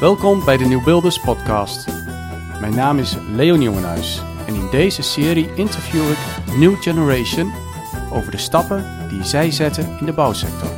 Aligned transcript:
Welkom 0.00 0.44
bij 0.44 0.56
de 0.56 0.64
Nieuwbeelders 0.64 1.20
podcast. 1.20 1.86
Mijn 2.60 2.74
naam 2.74 2.98
is 2.98 3.16
Leon 3.36 3.62
Jongenhuis 3.62 4.22
en 4.46 4.54
in 4.54 4.68
deze 4.70 5.02
serie 5.02 5.54
interview 5.54 6.10
ik 6.10 6.18
New 6.58 6.82
Generation 6.82 7.52
over 8.12 8.30
de 8.30 8.38
stappen 8.38 9.08
die 9.08 9.24
zij 9.24 9.50
zetten 9.50 9.96
in 10.00 10.06
de 10.06 10.12
bouwsector. 10.12 10.70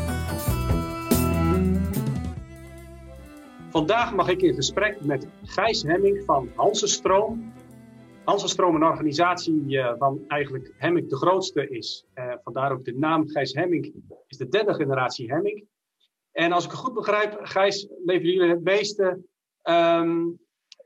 Vandaag 3.71 4.15
mag 4.15 4.29
ik 4.29 4.43
in 4.43 4.55
gesprek 4.55 5.05
met 5.05 5.27
Gijs 5.45 5.83
Hemming 5.83 6.23
van 6.27 6.49
Hansenstroom. 6.55 7.53
Hansenstroom, 8.25 8.75
een 8.75 8.83
organisatie 8.83 9.79
eh, 9.79 9.95
van 9.99 10.25
eigenlijk 10.29 10.75
Hemming 10.77 11.09
de 11.09 11.17
grootste 11.17 11.69
is. 11.69 12.07
Uh, 12.15 12.35
vandaar 12.43 12.73
ook 12.73 12.85
de 12.85 12.95
naam 12.95 13.29
Gijs 13.29 13.55
Hemming 13.55 13.95
is 14.27 14.37
de 14.37 14.49
derde 14.49 14.75
generatie 14.75 15.33
Hemming. 15.33 15.67
En 16.33 16.53
als 16.53 16.65
ik 16.65 16.71
het 16.71 16.81
goed 16.81 16.95
begrijp, 16.95 17.39
Gijs, 17.43 17.89
leveren 18.05 18.33
jullie 18.33 18.51
het 18.51 18.65
meeste 18.65 19.23
ehm, 19.63 20.27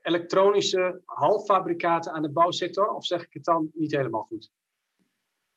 elektronische 0.02 1.00
halffabrikaten 1.04 2.12
aan 2.12 2.22
de 2.22 2.30
bouwsector? 2.30 2.88
Of 2.88 3.04
zeg 3.04 3.22
ik 3.22 3.32
het 3.32 3.44
dan 3.44 3.70
niet 3.72 3.96
helemaal 3.96 4.22
goed? 4.22 4.50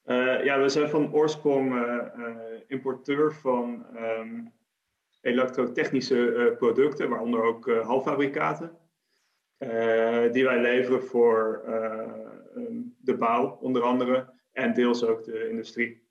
Uh, 0.06 0.44
ja, 0.44 0.62
we 0.62 0.70
zijn 0.70 0.90
van 0.90 1.14
oorsprong 1.14 1.74
importeur 2.68 3.34
van 3.34 3.86
um, 3.96 4.54
elektrotechnische 5.22 6.56
producten, 6.58 7.10
waaronder 7.10 7.44
ook 7.44 7.72
halffabrikaten. 7.72 8.78
Uh, 9.60 10.32
die 10.32 10.44
wij 10.44 10.62
leveren 10.62 11.04
voor 11.04 11.64
uh, 11.68 12.10
de 12.98 13.18
bouw, 13.18 13.58
onder 13.62 13.82
andere, 13.82 14.34
en 14.52 14.74
deels 14.74 15.04
ook 15.04 15.24
de 15.24 15.50
industrie. 15.50 16.08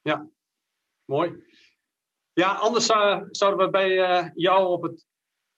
Ja, 0.00 0.28
mooi. 1.04 1.44
Ja, 2.32 2.54
anders 2.54 2.86
zouden 3.30 3.64
we 3.64 3.70
bij 3.70 3.94
jou 4.34 4.66
op 4.66 4.82
het 4.82 5.06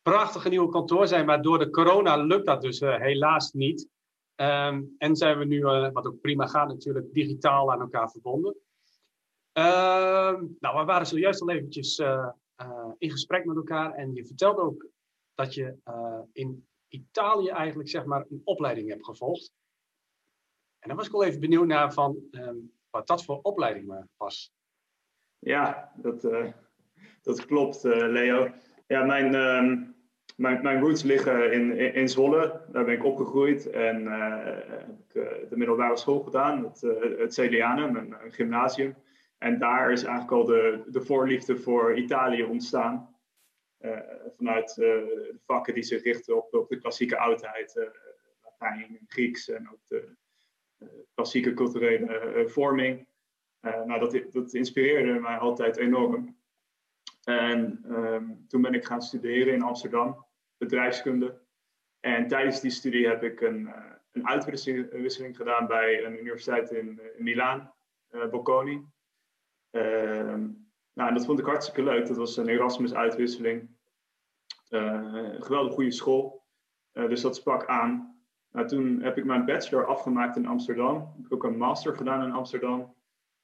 prachtige 0.02 0.48
nieuwe 0.48 0.68
kantoor 0.68 1.06
zijn, 1.06 1.26
maar 1.26 1.42
door 1.42 1.58
de 1.58 1.70
corona 1.70 2.16
lukt 2.16 2.46
dat 2.46 2.62
dus 2.62 2.80
helaas 2.80 3.52
niet. 3.52 3.88
Um, 4.36 4.94
en 4.98 5.16
zijn 5.16 5.38
we 5.38 5.44
nu, 5.44 5.62
wat 5.92 6.06
ook 6.06 6.20
prima 6.20 6.46
gaat 6.46 6.68
natuurlijk, 6.68 7.12
digitaal 7.12 7.72
aan 7.72 7.80
elkaar 7.80 8.10
verbonden. 8.10 8.56
Ehm, 9.52 10.44
nou, 10.58 10.78
we 10.78 10.84
waren 10.84 11.06
zojuist 11.06 11.40
al 11.40 11.50
eventjes 11.50 11.98
in 12.98 13.10
gesprek 13.10 13.44
met 13.44 13.56
elkaar 13.56 13.94
en 13.94 14.14
je 14.14 14.26
vertelde 14.26 14.60
ook 14.60 14.86
dat 15.34 15.54
je 15.54 15.76
in 16.32 16.68
Italië 16.88 17.48
eigenlijk 17.48 17.88
zeg 17.88 18.04
maar 18.04 18.24
een 18.28 18.40
opleiding 18.44 18.88
heb 18.88 19.02
gevolgd. 19.02 19.52
En 20.78 20.88
dan 20.88 20.96
was 20.96 21.06
ik 21.06 21.12
al 21.12 21.24
even 21.24 21.40
benieuwd 21.40 21.66
naar 21.66 21.92
van 21.92 22.18
um, 22.30 22.72
wat 22.90 23.06
dat 23.06 23.24
voor 23.24 23.38
opleiding 23.42 24.06
was. 24.16 24.52
Ja, 25.38 25.92
dat, 25.96 26.24
uh, 26.24 26.52
dat 27.22 27.46
klopt, 27.46 27.84
uh, 27.84 27.96
Leo. 27.96 28.48
Ja, 28.86 29.04
mijn, 29.04 29.26
uh, 29.34 29.86
mijn, 30.36 30.62
mijn 30.62 30.80
roots 30.80 31.02
liggen 31.02 31.52
in, 31.52 31.78
in, 31.94 32.08
Zwolle. 32.08 32.60
Daar 32.72 32.84
ben 32.84 32.94
ik 32.94 33.04
opgegroeid 33.04 33.70
en 33.70 34.06
heb 34.70 34.88
ik 34.88 35.12
de 35.48 35.56
middelbare 35.56 35.96
school 35.96 36.20
gedaan, 36.20 36.64
het, 36.64 36.80
het 37.18 37.34
Celianum, 37.34 37.96
een, 37.96 38.14
een, 38.24 38.32
gymnasium. 38.32 38.96
En 39.38 39.58
daar 39.58 39.92
is 39.92 40.02
eigenlijk 40.02 40.32
al 40.32 40.44
de, 40.44 40.82
de 40.86 41.00
voorliefde 41.00 41.56
voor 41.56 41.96
Italië 41.96 42.42
ontstaan. 42.42 43.17
Eh, 43.78 44.00
vanuit 44.36 44.70
eh, 44.70 44.76
de 44.76 45.38
vakken 45.44 45.74
die 45.74 45.82
zich 45.82 46.02
richten 46.02 46.36
op, 46.36 46.54
op 46.54 46.68
de 46.68 46.78
klassieke 46.78 47.18
oudheid, 47.18 47.76
eh, 47.76 47.88
Latijn, 48.42 48.98
Grieks 49.06 49.48
en 49.48 49.70
ook 49.70 49.80
de 49.86 50.16
klassieke 51.14 51.54
culturele 51.54 52.44
vorming. 52.48 53.06
nou, 53.60 53.98
dat, 53.98 54.32
dat 54.32 54.54
inspireerde 54.54 55.20
mij 55.20 55.36
altijd 55.36 55.76
enorm. 55.76 56.36
En 57.24 57.84
um, 57.90 58.46
toen 58.48 58.62
ben 58.62 58.74
ik 58.74 58.84
gaan 58.84 59.02
studeren 59.02 59.54
in 59.54 59.62
Amsterdam, 59.62 60.26
bedrijfskunde. 60.56 61.40
En 62.00 62.28
tijdens 62.28 62.60
die 62.60 62.70
studie 62.70 63.06
heb 63.06 63.22
ik 63.22 63.40
een, 63.40 63.72
een 64.12 64.28
uitwisseling 64.28 65.36
gedaan 65.36 65.66
bij 65.66 66.04
een 66.04 66.18
universiteit 66.18 66.70
in, 66.70 67.00
in 67.16 67.24
Milaan, 67.24 67.74
uh, 68.10 68.28
Bocconi. 68.28 68.86
Uh, 69.70 70.34
nou, 70.98 71.12
dat 71.12 71.24
vond 71.24 71.38
ik 71.38 71.46
hartstikke 71.46 71.82
leuk. 71.82 72.06
Dat 72.06 72.16
was 72.16 72.36
een 72.36 72.48
Erasmus-uitwisseling. 72.48 73.68
Uh, 74.70 74.82
een 75.12 75.42
geweldig 75.42 75.74
goede 75.74 75.90
school. 75.90 76.46
Uh, 76.92 77.08
dus 77.08 77.20
dat 77.20 77.36
sprak 77.36 77.66
aan. 77.66 78.20
Nou, 78.52 78.66
toen 78.66 79.02
heb 79.02 79.16
ik 79.16 79.24
mijn 79.24 79.44
bachelor 79.44 79.86
afgemaakt 79.86 80.36
in 80.36 80.46
Amsterdam. 80.46 80.96
Ik 81.16 81.22
heb 81.22 81.32
ook 81.32 81.44
een 81.44 81.56
master 81.56 81.96
gedaan 81.96 82.24
in 82.24 82.32
Amsterdam. 82.32 82.94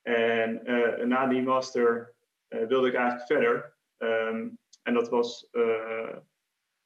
En 0.03 0.70
uh, 0.70 1.04
na 1.04 1.26
die 1.26 1.43
master 1.43 2.14
wilde 2.48 2.88
ik 2.88 2.94
eigenlijk 2.94 3.26
verder. 3.26 3.76
Um, 3.98 4.59
en 4.82 4.94
dat 4.94 5.09
was 5.09 5.48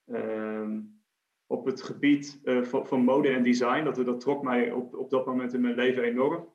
um, 0.05 1.03
op 1.47 1.65
het 1.65 1.83
gebied 1.83 2.41
van, 2.63 2.87
van, 2.87 3.01
mode 3.01 3.29
en 3.29 3.43
design. 3.43 3.85
Dat, 3.85 3.97
dat 3.97 4.21
trok 4.21 4.43
mij 4.43 4.73
op, 4.73 4.95
op 4.95 5.11
dat 5.11 5.27
moment 5.27 5.55
in 5.55 5.61
mijn 5.61 5.75
leven 5.75 6.03
enorm. 6.03 6.49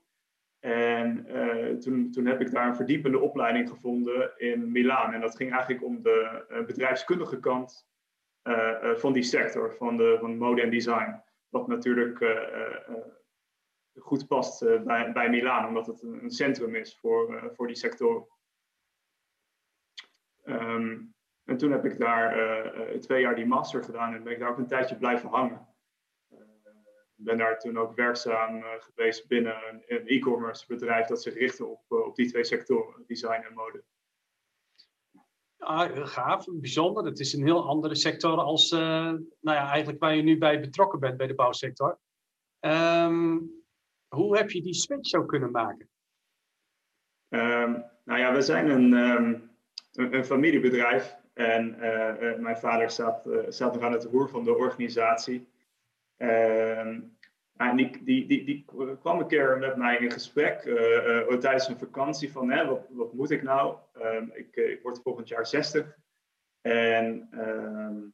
En 0.63 1.25
uh, 1.27 1.77
toen, 1.77 2.11
toen 2.11 2.25
heb 2.25 2.41
ik 2.41 2.51
daar 2.51 2.67
een 2.67 2.75
verdiepende 2.75 3.19
opleiding 3.19 3.69
gevonden 3.69 4.33
in 4.37 4.71
Milaan. 4.71 5.13
En 5.13 5.21
dat 5.21 5.35
ging 5.35 5.51
eigenlijk 5.51 5.83
om 5.83 6.01
de 6.01 6.45
uh, 6.49 6.65
bedrijfskundige 6.65 7.39
kant 7.39 7.87
uh, 8.43 8.95
van 8.95 9.13
die 9.13 9.23
sector, 9.23 9.73
van, 9.73 9.97
de, 9.97 10.17
van 10.19 10.37
mode 10.37 10.61
en 10.61 10.69
design. 10.69 11.21
Wat 11.49 11.67
natuurlijk 11.67 12.25
goed 13.99 14.27
past 14.27 14.59
bij, 14.83 15.11
bij 15.11 15.29
Milaan, 15.29 15.67
omdat 15.67 15.87
het 15.87 16.01
een, 16.01 16.31
centrum 16.31 16.75
is 16.75 16.97
voor, 16.99 17.51
voor 17.55 17.67
die 17.67 17.75
sector. 17.75 18.27
Um, 20.43 21.13
en 21.43 21.57
toen 21.57 21.71
heb 21.71 21.85
ik 21.85 21.99
daar 21.99 22.35
twee 22.99 23.21
jaar 23.21 23.35
die 23.35 23.45
master 23.45 23.83
gedaan 23.83 24.13
en 24.13 24.23
ben 24.23 24.33
ik 24.33 24.39
daar 24.39 24.49
ook 24.49 24.57
een 24.57 24.67
tijdje 24.67 24.97
blijven 24.97 25.29
hangen 25.29 25.72
ben 27.23 27.37
daar 27.37 27.59
toen 27.59 27.77
ook 27.77 27.95
werkzaam 27.95 28.55
uh, 28.55 28.65
geweest 28.79 29.27
binnen 29.27 29.83
een, 29.87 30.07
e-commerce 30.07 30.65
bedrijf 30.67 31.07
dat 31.07 31.21
zich 31.21 31.33
richtte 31.33 31.65
op, 31.65 31.81
uh, 31.89 31.99
op 31.99 32.15
die 32.15 32.29
twee 32.29 32.43
sectoren, 32.43 33.03
design 33.07 33.45
en 33.47 33.53
mode. 33.53 33.83
Heel 35.57 36.05
gaaf, 36.05 36.45
bijzonder. 36.51 37.05
Het 37.05 37.19
is 37.19 37.33
een 37.33 37.43
heel 37.43 37.67
andere 37.67 37.95
sector 37.95 38.37
als 38.37 38.71
uh, 38.71 38.79
nou 38.79 39.57
ja, 39.57 39.69
eigenlijk 39.69 39.99
waar 39.99 40.15
je 40.15 40.21
nu 40.21 40.37
bij 40.37 40.59
betrokken 40.59 40.99
bent 40.99 41.17
bij 41.17 41.27
de 41.27 41.35
bouwsector. 41.35 41.99
Um, 42.59 43.51
hoe 44.07 44.37
heb 44.37 44.49
je 44.49 44.61
die 44.61 44.73
switch 44.73 45.09
zo 45.09 45.25
kunnen 45.25 45.51
maken? 45.51 45.89
Um, 47.29 47.85
nou 48.03 48.19
ja, 48.19 48.33
we 48.33 48.41
zijn 48.41 48.69
een, 48.69 48.93
um, 48.93 49.51
een, 49.91 50.13
een, 50.13 50.25
familiebedrijf 50.25 51.17
en 51.33 51.75
mijn 52.41 52.57
vader 52.57 52.89
staat, 52.89 53.29
staat 53.47 53.73
nog 53.73 53.83
aan 53.83 53.91
het 53.91 54.03
roer 54.03 54.29
van 54.29 54.43
de 54.43 54.55
organisatie. 54.55 55.52
Uh, 56.23 56.87
en 57.57 57.75
die, 57.75 58.03
die, 58.03 58.43
die, 58.45 58.65
kwam 58.99 59.19
een 59.19 59.27
keer 59.27 59.57
met 59.57 59.75
mij 59.75 59.97
in 59.97 60.11
gesprek 60.11 60.65
uh, 60.65 61.05
uh, 61.29 61.37
tijdens 61.37 61.67
een 61.67 61.77
vakantie 61.77 62.31
van 62.31 62.51
hè, 62.51 62.65
wat, 62.89 63.13
moet 63.13 63.31
ik 63.31 63.43
nou? 63.43 63.77
Um, 64.01 64.31
ik, 64.33 64.55
ik, 64.55 64.79
word 64.81 64.99
volgend 65.03 65.27
jaar 65.27 65.47
60 65.47 65.97
en 66.61 67.29
um, 67.33 68.13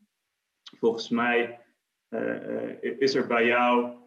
volgens 0.77 1.09
mij 1.09 1.59
is 2.99 3.15
er 3.15 3.27
bij 3.27 3.45
jou 3.45 3.97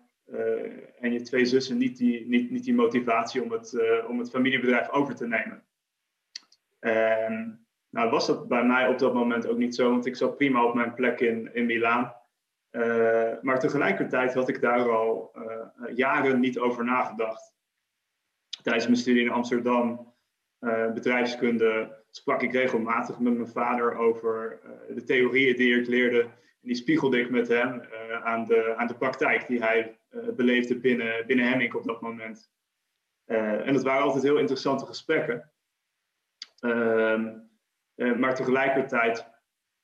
en 1.00 1.12
je 1.12 1.20
twee 1.22 1.44
zussen 1.44 1.78
niet 1.78 1.96
die, 1.96 2.26
niet, 2.26 2.50
niet 2.50 2.64
die 2.64 2.74
motivatie 2.74 3.42
om 3.42 3.52
het, 3.52 3.78
om 4.06 4.19
het 4.19 4.30
familiebedrijf 4.30 4.90
over 4.90 5.14
te 5.14 5.26
nemen. 5.26 5.64
En 6.80 7.66
nou 7.90 8.10
was 8.10 8.26
dat 8.26 8.48
bij 8.48 8.64
mij 8.64 8.88
op 8.88 8.98
dat 8.98 9.14
moment 9.14 9.46
ook 9.46 9.58
niet 9.58 9.74
zo, 9.74 9.90
want 9.90 10.06
ik 10.06 10.16
zat 10.16 10.36
prima 10.36 10.64
op 10.64 10.74
mijn 10.74 10.94
plek 10.94 11.20
in, 11.20 11.54
in 11.54 11.66
Milaan. 11.66 12.22
Uh, 12.72 13.33
maar 13.41 13.60
tegelijkertijd 13.60 14.34
had 14.34 14.49
ik 14.49 14.60
daar 14.60 14.91
al 14.91 15.33
uh, 15.37 15.97
jaren 15.97 16.41
niet 16.41 16.59
over 16.59 16.84
nagedacht. 16.84 17.55
Tijdens 18.62 18.87
mijn 18.87 18.97
studie 18.97 19.22
in 19.22 19.31
Amsterdam, 19.31 20.15
bedrijfskunde, 20.94 22.02
sprak 22.11 22.43
ik 22.43 22.52
regelmatig 22.52 23.19
met 23.19 23.35
mijn 23.35 23.49
vader 23.49 23.96
over 23.96 24.61
de 24.88 25.05
theorieën 25.05 25.56
die 25.56 25.81
ik 25.81 25.87
leerde. 25.87 26.20
En 26.23 26.69
die 26.69 26.75
spiegelde 26.75 27.20
ik 27.20 27.31
met 27.31 27.49
hem 27.49 27.82
aan, 28.23 28.44
de, 28.44 28.75
aan 28.76 28.87
de 28.87 28.94
praktijk 28.94 29.46
die 29.46 29.62
hij 29.62 29.99
beleefde 30.37 30.79
binnen, 30.79 31.26
binnen 31.26 31.49
Hemming 31.49 31.75
op 31.75 31.85
dat 31.85 32.00
moment. 32.00 32.50
en 33.25 33.73
dat 33.73 33.82
waren 33.82 34.02
altijd 34.02 34.23
heel 34.23 34.38
interessante 34.38 34.87
gesprekken. 34.87 35.52
Ehm, 36.61 37.38
maar 37.94 38.35
tegelijkertijd 38.35 39.26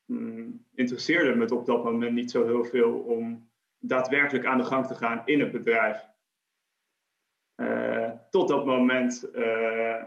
um, 0.06 0.66
interesseerde 0.78 1.34
me 1.34 1.54
op 1.54 1.66
dat 1.66 1.84
moment 1.84 2.12
niet 2.12 2.30
zo 2.30 2.46
heel 2.46 2.64
veel 2.64 2.98
om 2.98 3.50
daadwerkelijk 3.78 4.46
aan 4.46 4.58
de 4.58 4.64
gang 4.64 4.86
te 4.86 4.94
gaan 4.94 5.22
in 5.24 5.40
het 5.40 5.52
bedrijf. 5.52 6.08
Uh, 7.56 8.10
tot 8.30 8.48
dat 8.48 8.66
moment 8.66 9.28
uh, 9.34 10.02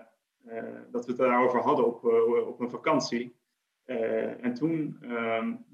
uh, 0.46 0.80
dat 0.92 1.06
we 1.06 1.12
het 1.12 1.18
daarover 1.18 1.60
hadden 1.60 1.86
op, 1.86 2.04
op 2.48 2.60
een 2.60 2.70
vakantie. 2.70 3.40
en 3.86 4.54
toen 4.54 4.98
um, 5.04 5.66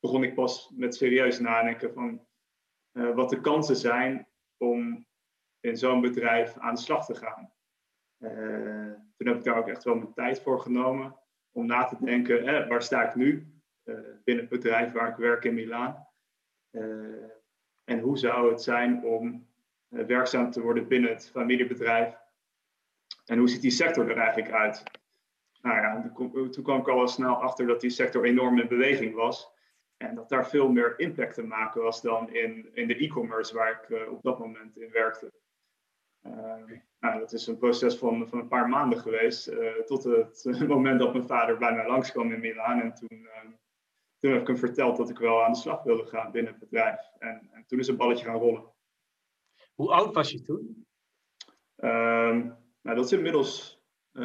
begon 0.00 0.22
ik 0.22 0.34
pas 0.34 0.70
met 0.74 0.94
serieus 0.94 1.38
nadenken 1.38 1.92
van 1.92 2.26
wat 2.92 3.30
de 3.30 3.40
kansen 3.40 3.76
zijn 3.76 4.28
om 4.56 5.06
in 5.60 5.76
zo'n 5.76 6.00
bedrijf 6.00 6.58
aan 6.58 6.74
de 6.74 6.80
slag 6.80 7.04
te 7.04 7.14
gaan. 7.14 7.52
toen 9.16 9.26
heb 9.26 9.36
ik 9.36 9.44
daar 9.44 9.56
ook 9.56 9.68
echt 9.68 9.84
wel 9.84 9.94
mijn 9.94 10.12
tijd 10.12 10.40
voor 10.40 10.60
genomen 10.60 11.16
om 11.52 11.66
na 11.66 11.84
te 11.84 11.96
denken, 12.00 12.68
waar 12.68 12.82
sta 12.82 13.08
ik 13.08 13.14
nu 13.14 13.53
binnen 14.24 14.44
het 14.44 14.48
bedrijf 14.48 14.92
waar 14.92 15.08
ik 15.08 15.16
werk 15.16 15.44
in 15.44 15.54
Milaan? 15.54 16.06
en 17.84 18.00
hoe 18.00 18.18
zou 18.18 18.50
het 18.50 18.62
zijn 18.62 19.04
om 19.04 19.46
werkzaam 19.88 20.50
te 20.50 20.60
worden 20.60 20.88
binnen 20.88 21.10
het 21.10 21.30
familiebedrijf? 21.30 22.16
En 23.24 23.38
hoe 23.38 23.48
ziet 23.48 23.62
die 23.62 23.70
sector 23.70 24.10
er 24.10 24.16
eigenlijk 24.16 24.52
uit? 24.52 24.82
Nou 25.62 25.76
ja, 25.76 26.12
toen 26.50 26.62
kwam 26.62 26.80
ik 26.80 26.88
al 26.88 27.08
snel 27.08 27.34
achter 27.34 27.66
dat 27.66 27.80
die 27.80 27.90
sector 27.90 28.24
enorm 28.24 28.58
in 28.58 28.68
beweging 28.68 29.14
was. 29.14 29.52
En 29.96 30.14
dat 30.14 30.28
daar 30.28 30.48
veel 30.48 30.68
meer 30.68 30.98
impact 30.98 31.34
te 31.34 31.42
maken 31.42 31.82
was 31.82 32.02
dan 32.02 32.32
in, 32.32 32.70
in 32.74 32.88
de 32.88 32.96
e-commerce 32.96 33.54
waar 33.54 33.70
ik 33.70 34.08
op 34.10 34.22
dat 34.22 34.38
moment 34.38 34.76
in 34.76 34.90
werkte. 34.90 35.32
Nou, 37.00 37.18
dat 37.18 37.32
is 37.32 37.46
een 37.46 37.58
proces 37.58 37.96
van, 37.96 38.28
van 38.28 38.38
een 38.38 38.48
paar 38.48 38.68
maanden 38.68 38.98
geweest, 38.98 39.52
tot 39.86 40.04
het 40.04 40.44
moment 40.68 40.98
dat 40.98 41.12
mijn 41.12 41.26
vader 41.26 41.58
bij 41.58 41.74
mij 41.74 41.86
langskwam 41.86 42.32
in 42.32 42.40
Milaan. 42.40 42.80
En 42.80 42.94
toen, 42.94 43.28
toen 44.24 44.32
heb 44.32 44.42
ik 44.42 44.48
hem 44.48 44.58
verteld 44.58 44.96
dat 44.96 45.10
ik 45.10 45.18
wel 45.18 45.44
aan 45.44 45.52
de 45.52 45.58
slag 45.58 45.82
wilde 45.82 46.06
gaan 46.06 46.30
binnen 46.32 46.52
het 46.52 46.60
bedrijf. 46.60 47.00
En, 47.18 47.48
en 47.52 47.64
toen 47.66 47.78
is 47.78 47.86
het 47.86 47.96
balletje 47.96 48.24
gaan 48.24 48.38
rollen. 48.38 48.64
Hoe 49.74 49.92
oud 49.92 50.14
was 50.14 50.30
je 50.30 50.42
toen? 50.42 50.86
Ehm, 51.76 52.38
nou, 52.82 52.96
dat 52.96 53.04
is 53.04 53.12
inmiddels 53.12 53.80
3,5 54.12 54.20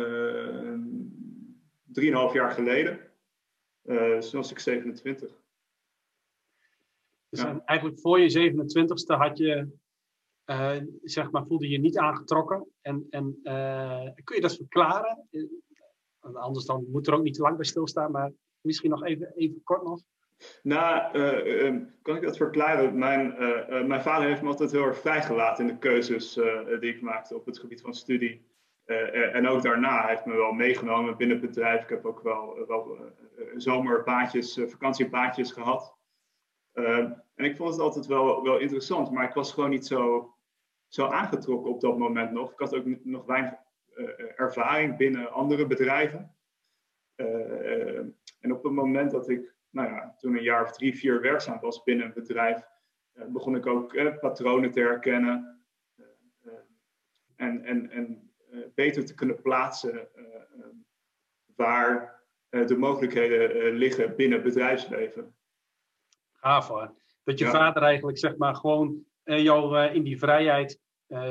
jaar 2.33 2.51
geleden. 2.51 2.99
Uh, 3.83 4.21
was 4.31 4.51
ik 4.51 4.59
27. 4.59 5.41
Dus 7.29 7.41
ja. 7.41 7.61
eigenlijk 7.65 7.99
voor 7.99 8.19
je 8.19 8.51
27ste 8.51 9.17
had 9.17 9.37
je, 9.37 9.77
uh, 10.45 10.77
zeg 11.03 11.31
maar, 11.31 11.45
voelde 11.45 11.69
je 11.69 11.79
niet 11.79 11.97
aangetrokken. 11.97 12.67
En, 12.81 13.07
en 13.09 13.39
uh, 13.43 14.09
kun 14.23 14.35
je 14.35 14.41
dat 14.41 14.55
verklaren? 14.55 15.27
Anders 16.19 16.65
dan 16.65 16.85
moet 16.91 17.07
er 17.07 17.13
ook 17.13 17.23
niet 17.23 17.33
te 17.33 17.41
lang 17.41 17.55
bij 17.55 17.65
stilstaan, 17.65 18.11
maar 18.11 18.31
misschien 18.61 18.89
nog 18.89 19.03
even, 19.03 19.33
even 19.35 19.63
kort 19.63 19.83
nog. 19.83 20.01
Nou, 20.63 21.17
uh, 21.17 21.81
kan 22.01 22.15
ik 22.15 22.21
dat 22.21 22.37
verklaren? 22.37 22.97
Mijn, 22.97 23.35
mijn 23.87 24.01
vader 24.01 24.27
heeft 24.27 24.41
me 24.41 24.47
altijd 24.47 24.71
heel 24.71 24.83
erg 24.83 24.99
vrijgelaten 24.99 25.67
in 25.67 25.73
de 25.73 25.79
keuzes 25.79 26.33
die 26.79 26.93
ik 26.93 27.01
maakte 27.01 27.35
op 27.35 27.45
het 27.45 27.59
gebied 27.59 27.81
van 27.81 27.93
studie. 27.93 28.47
en 29.33 29.47
ook 29.47 29.61
daarna 29.61 30.07
heeft 30.07 30.25
me 30.25 30.35
wel 30.35 30.51
meegenomen 30.51 31.17
binnen 31.17 31.37
het 31.37 31.45
bedrijf. 31.45 31.83
Ik 31.83 31.89
heb 31.89 32.05
ook 32.05 32.21
wel, 32.21 32.65
wel 32.67 32.97
zomerbaantjes, 33.55 34.59
vakantiebaantjes 34.67 35.51
gehad. 35.51 35.97
Ehm, 36.73 37.11
en 37.35 37.45
ik 37.45 37.55
vond 37.55 37.69
het 37.69 37.79
altijd 37.79 38.05
wel, 38.05 38.43
wel 38.43 38.57
interessant, 38.57 39.11
maar 39.11 39.27
ik 39.27 39.33
was 39.33 39.53
gewoon 39.53 39.69
niet 39.69 39.85
zo, 39.85 40.33
zo 40.87 41.05
aangetrokken 41.05 41.71
op 41.71 41.81
dat 41.81 41.97
moment 41.97 42.31
nog. 42.31 42.51
Ik 42.51 42.59
had 42.59 42.75
ook 42.75 42.85
nog 43.03 43.25
weinig 43.25 43.53
ervaring 44.35 44.97
binnen 44.97 45.31
andere 45.31 45.67
bedrijven. 45.67 46.35
Uh, 47.19 47.97
en 48.39 48.51
op 48.51 48.63
het 48.63 48.73
moment 48.73 49.11
dat 49.11 49.29
ik, 49.29 49.55
nou 49.69 49.89
ja, 49.89 50.15
toen 50.17 50.35
een 50.35 50.43
jaar 50.43 50.63
of 50.63 50.71
drie, 50.71 50.97
vier 50.97 51.21
werkzaam 51.21 51.59
was 51.59 51.83
binnen 51.83 52.05
een 52.05 52.13
bedrijf, 52.13 52.61
begon 53.27 53.55
ik 53.55 53.65
ook 53.65 54.19
patronen 54.19 54.71
te 54.71 54.79
herkennen. 54.79 55.63
en 57.35 57.63
en, 57.63 57.89
en 57.89 58.31
beter 58.75 59.05
te 59.05 59.13
kunnen 59.13 59.41
plaatsen 59.41 60.07
waar 61.55 62.23
de 62.49 62.77
mogelijkheden 62.77 63.73
liggen 63.73 64.15
binnen 64.15 64.41
het 64.41 64.47
bedrijfsleven 64.47 65.35
gaaf 66.39 66.67
hoor. 66.67 66.93
Dat 67.23 67.39
je 67.39 67.45
vader 67.45 67.83
eigenlijk 67.83 68.17
zeg 68.17 68.37
maar 68.37 68.55
gewoon 68.55 69.03
jou 69.23 69.77
in 69.77 70.03
die 70.03 70.19
vrijheid 70.19 70.79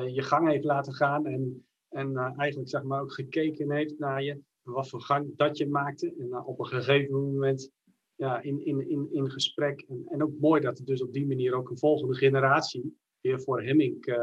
je 0.06 0.22
gang 0.22 0.48
heeft 0.48 0.64
laten 0.64 0.94
gaan. 0.94 1.26
En, 1.26 1.66
en 1.88 2.16
eigenlijk 2.16 2.70
zeg 2.70 2.82
maar 2.82 3.00
ook 3.00 3.12
gekeken 3.12 3.70
heeft 3.70 3.98
naar 3.98 4.22
je. 4.22 4.40
Wat 4.72 4.88
voor 4.88 5.00
gang 5.00 5.36
dat 5.36 5.58
je 5.58 5.68
maakte. 5.68 6.14
En 6.18 6.44
op 6.44 6.58
een 6.58 6.66
gegeven 6.66 7.14
moment 7.14 7.70
ja, 8.14 8.40
in, 8.42 8.64
in, 8.64 8.90
in, 8.90 9.08
in 9.12 9.30
gesprek. 9.30 9.80
En, 9.88 10.04
en 10.06 10.22
ook 10.22 10.38
mooi 10.40 10.60
dat 10.60 10.78
er 10.78 10.84
dus 10.84 11.02
op 11.02 11.12
die 11.12 11.26
manier 11.26 11.54
ook 11.54 11.70
een 11.70 11.78
volgende 11.78 12.14
generatie 12.14 12.98
weer 13.20 13.40
voor 13.40 13.62
Hemming 13.62 14.18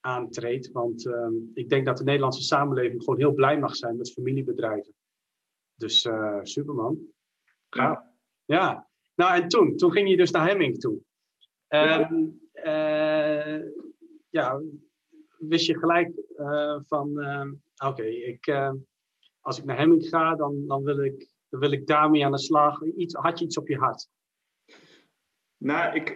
aantreedt. 0.00 0.72
Want 0.72 1.06
ehm, 1.06 1.34
ik 1.54 1.68
denk 1.68 1.86
dat 1.86 1.96
de 1.96 2.04
Nederlandse 2.04 2.42
samenleving 2.42 3.02
gewoon 3.02 3.18
heel 3.18 3.34
blij 3.34 3.58
mag 3.58 3.76
zijn 3.76 3.96
met 3.96 4.12
familiebedrijven. 4.12 4.94
Dus 5.74 6.08
superman. 6.42 6.98
Gaaf. 7.70 7.98
Ja. 8.44 8.56
ja. 8.56 8.88
Nou, 9.14 9.42
en 9.42 9.48
toen? 9.48 9.76
Toen 9.76 9.92
ging 9.92 10.08
je 10.08 10.16
dus 10.16 10.30
naar 10.30 10.48
Hemming 10.48 10.78
toe. 10.78 10.98
ja, 11.68 12.10
uh, 12.64 13.62
ja 14.30 14.60
wist 15.38 15.66
je 15.66 15.78
gelijk 15.78 16.12
uh, 16.36 16.78
van, 16.82 17.10
uh, 17.20 17.52
oké, 17.88 18.02
ik, 18.04 18.46
als 19.46 19.58
ik 19.58 19.64
naar 19.64 19.76
Hemming 19.76 20.08
ga, 20.08 20.34
dan, 20.34 20.66
dan, 20.66 20.82
wil 20.82 20.98
ik, 20.98 21.28
dan 21.48 21.60
wil 21.60 21.72
ik 21.72 21.86
daarmee 21.86 22.24
aan 22.24 22.30
de 22.30 22.38
slag. 22.38 22.82
Iets, 22.82 23.14
had 23.14 23.38
je 23.38 23.44
iets 23.44 23.58
op 23.58 23.68
je 23.68 23.76
hart? 23.76 24.08
Nou, 25.56 25.94
ik, 25.94 26.10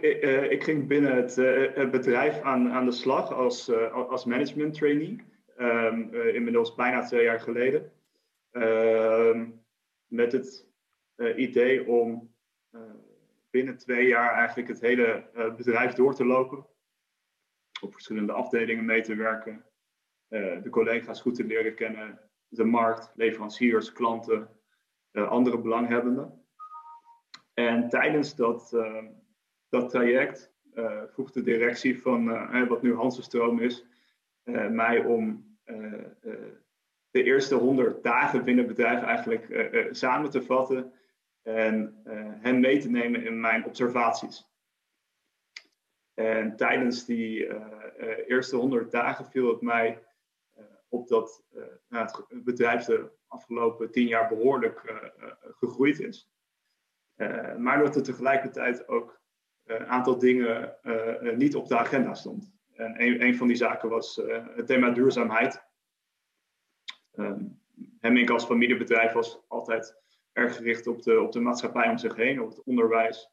ik 0.51 0.65
ging 0.65 0.87
binnen 0.87 1.17
het, 1.17 1.37
het, 1.75 1.91
bedrijf 1.91 2.41
aan, 2.41 2.71
aan 2.71 2.85
de 2.85 2.93
slag 2.93 3.33
als, 3.33 3.73
als 3.93 4.25
management 4.25 4.75
trainee. 4.75 5.25
Um, 5.59 6.15
inmiddels 6.15 6.75
bijna 6.75 7.05
twee 7.05 7.23
jaar 7.23 7.41
geleden. 7.41 7.93
Ehm, 8.51 9.49
met 10.07 10.33
het 10.33 10.67
idee 11.37 11.89
om 11.89 12.35
eh, 12.71 12.81
binnen 13.51 13.77
twee 13.77 14.07
jaar 14.07 14.35
eigenlijk 14.35 14.69
het 14.69 14.81
hele 14.81 15.31
eh, 15.35 15.55
bedrijf 15.55 15.93
door 15.93 16.15
te 16.15 16.25
lopen. 16.25 16.67
Op 17.81 17.93
verschillende 17.93 18.33
afdelingen 18.33 18.85
mee 18.85 19.03
te 19.03 19.15
werken. 19.15 19.65
Eh, 20.29 20.63
de 20.63 20.71
collega's 20.71 21.21
goed 21.21 21.35
te 21.35 21.45
leren 21.45 21.75
kennen. 21.75 22.30
De 22.53 22.65
markt, 22.65 23.13
leveranciers, 23.15 23.93
klanten, 23.93 24.49
andere 25.13 25.59
belanghebbenden. 25.59 26.45
En 27.55 27.89
tijdens 27.89 28.35
dat, 28.35 28.77
dat 29.69 29.91
traject 29.91 30.53
vroeg 31.13 31.31
de 31.31 31.43
directie 31.43 32.03
van 32.03 32.49
wat 32.69 32.83
nu 32.83 32.95
Hansenstroom 32.95 33.61
is, 33.61 33.85
mij 34.71 35.05
om 35.05 35.49
de 37.11 37.23
eerste 37.23 37.55
100 37.55 38.03
dagen 38.03 38.45
binnen 38.45 38.67
het 38.67 38.77
bedrijf 38.77 39.03
eigenlijk 39.03 39.89
samen 39.91 40.31
te 40.31 40.43
vatten 40.43 40.93
en 41.43 42.01
hen 42.41 42.61
mee 42.61 42.79
te 42.79 42.91
nemen 42.91 43.25
in 43.25 43.41
mijn 43.41 43.65
observaties. 43.65 44.49
En 46.15 46.57
tijdens 46.57 47.05
die 47.05 47.49
eerste 48.27 48.57
honderd 48.57 48.91
dagen 48.91 49.27
viel 49.27 49.49
het 49.49 49.61
mij 49.61 50.03
op 50.91 51.09
dat 51.09 51.43
nou, 51.89 52.09
het 52.29 52.45
bedrijf 52.45 52.85
de 52.85 53.11
afgelopen 53.27 53.91
tien 53.91 54.07
jaar 54.07 54.29
behoorlijk 54.29 55.03
gegroeid 55.41 56.01
is. 56.01 56.31
maar 57.59 57.79
dat 57.79 57.97
er 57.97 58.03
tegelijkertijd 58.03 58.89
ook 58.89 59.21
een 59.65 59.87
aantal 59.87 60.19
dingen 60.19 60.77
niet 61.37 61.57
op 61.57 61.69
de 61.69 61.79
agenda 61.79 62.15
stond. 62.15 62.53
En 62.73 63.23
een, 63.23 63.37
van 63.37 63.47
die 63.47 63.57
zaken 63.57 63.89
was 63.89 64.17
het 64.55 64.67
thema 64.67 64.91
duurzaamheid. 64.91 65.69
Um, 67.15 67.61
Hemming 68.01 68.31
als 68.31 68.45
familiebedrijf 68.45 69.13
was 69.13 69.45
altijd 69.49 69.97
erg 70.33 70.57
gericht 70.57 70.87
op 70.87 71.03
de, 71.03 71.21
op 71.21 71.33
de 71.33 71.41
maatschappij 71.41 71.91
om 71.91 71.99
zich 71.99 72.17
heen, 72.17 72.41
op 72.41 72.49
het 72.49 72.63
onderwijs, 72.63 73.31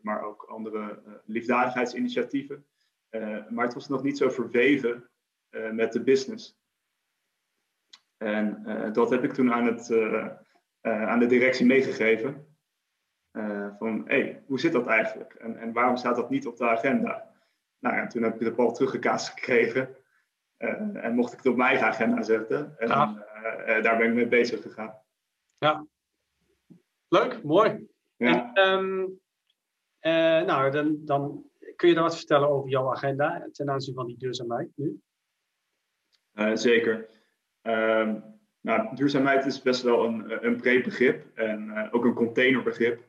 maar 0.00 0.22
ook 0.22 0.42
andere 0.42 1.02
liefdadigheidsinitiatieven. 1.24 2.66
Maar 3.48 3.64
het 3.64 3.74
was 3.74 3.88
nog 3.88 4.02
niet 4.02 4.18
zo 4.18 4.28
verweven 4.28 5.10
met 5.72 5.92
de 5.92 6.02
business. 6.02 6.60
En 8.16 8.62
dat 8.92 9.10
heb 9.10 9.24
ik 9.24 9.32
toen 9.32 9.52
aan, 9.52 9.66
het, 9.66 9.92
aan 10.80 11.18
de 11.18 11.26
directie 11.26 11.66
meegegeven. 11.66 12.56
van, 13.78 14.02
hé, 14.06 14.20
hey, 14.20 14.42
hoe 14.46 14.60
zit 14.60 14.72
dat 14.72 14.86
eigenlijk? 14.86 15.34
En, 15.34 15.56
en 15.56 15.72
waarom 15.72 15.96
staat 15.96 16.16
dat 16.16 16.30
niet 16.30 16.46
op 16.46 16.56
de 16.56 16.68
agenda? 16.68 17.34
Nou 17.78 17.96
ja, 17.96 18.06
toen 18.06 18.22
heb 18.22 18.34
ik 18.34 18.40
de 18.40 18.52
bal 18.52 18.72
teruggekaast 18.72 19.28
gekregen. 19.28 19.96
en 20.56 21.14
mocht 21.14 21.32
ik 21.32 21.38
het 21.38 21.46
op 21.46 21.56
mijn 21.56 21.78
agenda 21.78 22.22
zetten. 22.22 22.78
En 22.78 22.88
daar 23.82 23.96
ben 23.96 24.08
ik 24.08 24.14
mee 24.14 24.28
bezig 24.28 24.62
gegaan. 24.62 25.02
Ja. 25.58 25.86
Leuk, 27.08 27.42
mooi. 27.42 27.86
Ja. 28.16 28.52
En, 28.52 28.68
um, 28.68 29.20
uh, 30.00 30.46
nou, 30.46 30.70
dan, 30.70 31.04
dan 31.04 31.44
kun 31.76 31.88
je 31.88 31.94
daar 31.94 32.04
wat 32.04 32.16
vertellen 32.16 32.48
over 32.48 32.70
jouw 32.70 32.90
agenda 32.90 33.48
ten 33.52 33.70
aanzien 33.70 33.94
van 33.94 34.06
die 34.06 34.18
duurzaamheid 34.18 34.70
nu? 34.74 35.00
Uh, 36.34 36.56
zeker. 36.56 37.08
Um, 37.62 38.24
nou, 38.60 38.96
duurzaamheid 38.96 39.46
is 39.46 39.62
best 39.62 39.82
wel 39.82 40.04
een, 40.04 40.46
een 40.46 40.56
breed 40.56 40.82
begrip 40.84 41.38
en 41.38 41.66
uh, 41.66 41.88
ook 41.90 42.04
een 42.04 42.14
containerbegrip. 42.14 43.04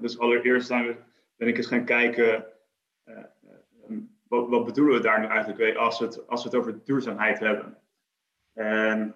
dus 0.00 0.18
allereerst 0.18 0.68
we, 0.68 0.96
ben 1.36 1.48
ik 1.48 1.56
eens 1.56 1.66
gaan 1.66 1.84
kijken, 1.84 2.46
wat, 4.28 4.48
wat 4.48 4.64
bedoelen 4.64 4.94
we 4.94 5.02
daar 5.02 5.20
nu 5.20 5.26
eigenlijk 5.26 5.58
mee 5.58 5.78
als 5.78 5.98
we 5.98 6.04
het, 6.04 6.26
als 6.26 6.42
we 6.42 6.48
het 6.48 6.58
over 6.58 6.84
duurzaamheid 6.84 7.38
hebben? 7.38 7.78
En 8.52 9.14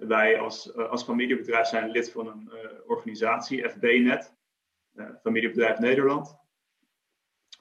wij 0.00 0.38
als, 0.38 0.72
eh, 0.72 0.88
als 0.88 1.04
familiebedrijf 1.04 1.66
zijn 1.66 1.90
lid 1.90 2.10
van 2.10 2.26
een 2.26 2.50
organisatie, 2.86 3.68
FBNet, 3.68 4.34
eh, 4.94 5.06
Familiebedrijf 5.22 5.78
Nederland. 5.78 6.38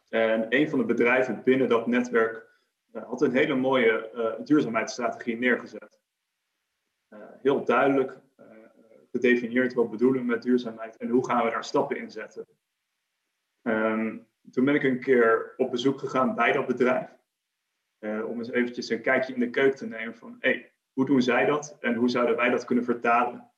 En 0.09 0.45
een 0.49 0.69
van 0.69 0.79
de 0.79 0.85
bedrijven 0.85 1.41
binnen 1.43 1.69
dat 1.69 1.87
netwerk 1.87 2.44
had 3.03 3.21
een 3.21 3.35
hele 3.35 3.55
mooie 3.55 4.39
duurzaamheidsstrategie 4.43 5.37
neergezet. 5.37 5.99
heel 7.41 7.65
duidelijk 7.65 8.19
gedefinieerd 9.11 9.73
wat 9.73 9.89
bedoelen 9.89 10.25
met 10.25 10.41
duurzaamheid 10.41 10.97
en 10.97 11.09
hoe 11.09 11.25
gaan 11.25 11.45
we 11.45 11.51
daar 11.51 11.63
stappen 11.63 11.97
in 11.97 12.11
zetten. 12.11 12.47
Ehm, 13.61 14.17
toen 14.51 14.65
ben 14.65 14.75
ik 14.75 14.83
een 14.83 14.99
keer 14.99 15.53
op 15.57 15.71
bezoek 15.71 15.99
gegaan 15.99 16.35
bij 16.35 16.51
dat 16.51 16.67
bedrijf. 16.67 17.13
om 18.27 18.37
eens 18.37 18.51
eventjes 18.51 18.89
een 18.89 19.01
kijkje 19.01 19.33
in 19.33 19.39
de 19.39 19.49
keuken 19.49 19.77
te 19.77 19.87
nemen 19.87 20.15
van, 20.15 20.35
hey, 20.39 20.73
hoe 20.93 21.05
doen 21.05 21.21
zij 21.21 21.45
dat 21.45 21.77
en 21.79 21.93
hoe 21.93 22.09
zouden 22.09 22.35
wij 22.35 22.49
dat 22.49 22.65
kunnen 22.65 22.83
vertalen 22.83 23.51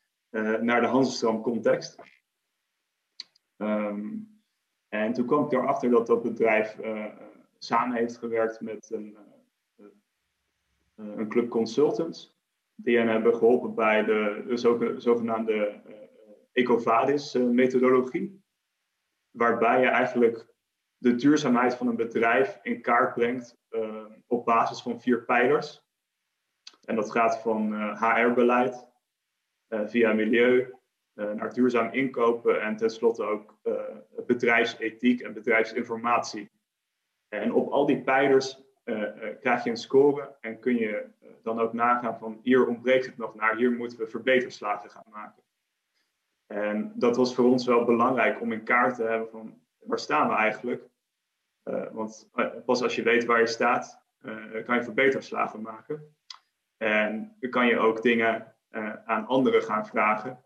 naar 0.62 0.82
de 0.82 0.88
Hansenstroom 0.88 1.42
context. 1.42 1.96
Ehm, 3.58 4.16
en 4.88 5.14
toen 5.14 5.26
kwam 5.26 5.46
ik 5.46 5.52
erachter 5.52 5.90
dat 5.90 6.08
dat 6.08 6.22
bedrijf 6.22 6.78
samen 7.58 7.98
heeft 7.98 8.18
gewerkt 8.18 8.62
met 8.62 8.92
een, 8.92 9.18
een 10.98 11.30
club 11.30 11.50
consultants. 11.50 12.36
Die 12.76 12.98
hen 12.98 13.08
hebben 13.08 13.36
geholpen 13.36 13.76
bij 13.76 14.04
de, 14.04 14.44
de 14.48 14.96
zogenaamde 15.00 15.82
EcoVadis-methodologie. 16.52 18.44
waarbij 19.32 19.80
je 19.80 19.88
eigenlijk 19.88 20.54
de 20.98 21.16
duurzaamheid 21.16 21.76
van 21.76 21.88
een 21.88 21.96
bedrijf 21.96 22.60
in 22.62 22.82
kaart 22.82 23.14
brengt 23.14 23.58
op 24.28 24.46
basis 24.46 24.82
van 24.82 25.02
vier 25.02 25.26
pijlers. 25.26 25.86
En 26.84 26.96
dat 26.96 27.12
gaat 27.12 27.42
van 27.42 27.74
HR-beleid 27.96 28.88
via 29.68 30.14
milieu, 30.14 30.76
naar 31.14 31.54
duurzaam 31.54 31.94
inkopen 31.94 32.62
en 32.62 32.76
tenslotte 32.76 33.24
ook 33.24 33.60
bedrijfsethiek 34.26 35.22
en 35.22 35.34
bedrijfsinformatie. 35.34 36.52
En 37.28 37.54
op 37.54 37.72
al 37.72 37.86
die 37.86 38.02
pijlers 38.02 38.67
krijg 39.40 39.64
je 39.64 39.70
een 39.70 39.78
score 39.78 40.36
en 40.42 40.60
kun 40.60 40.76
je 40.76 41.06
dan 41.44 41.60
ook 41.60 41.74
nagaan 41.74 42.18
van 42.18 42.40
hier 42.42 42.68
ontbreekt 42.68 43.06
het 43.06 43.18
nog 43.18 43.36
naar, 43.36 43.56
hier 43.56 43.72
moeten 43.72 43.98
we 43.98 44.08
verbeterslagen 44.08 44.90
gaan 44.90 45.06
maken. 45.10 45.44
En 46.46 46.92
dat 46.96 47.18
was 47.18 47.36
voor 47.36 47.46
ons 47.46 47.66
wel 47.66 47.86
belangrijk 47.86 48.42
om 48.42 48.52
in 48.52 48.64
kaart 48.64 48.96
te 48.96 49.04
hebben 49.04 49.30
van 49.30 49.62
waar 49.78 50.00
staan 50.00 50.28
we 50.28 50.34
eigenlijk? 50.34 50.84
want 51.92 52.30
pas 52.66 52.82
als 52.82 52.96
je 52.96 53.04
weet 53.04 53.26
waar 53.26 53.40
je 53.40 53.48
staat, 53.48 54.02
kan 54.66 54.76
je 54.76 54.84
verbeterslagen 54.84 55.62
maken. 55.62 56.16
En 56.78 57.38
kan 57.50 57.68
je 57.68 57.80
ook 57.80 58.02
dingen 58.02 58.56
aan 59.06 59.26
anderen 59.26 59.64
gaan 59.64 59.88
vragen 59.88 60.46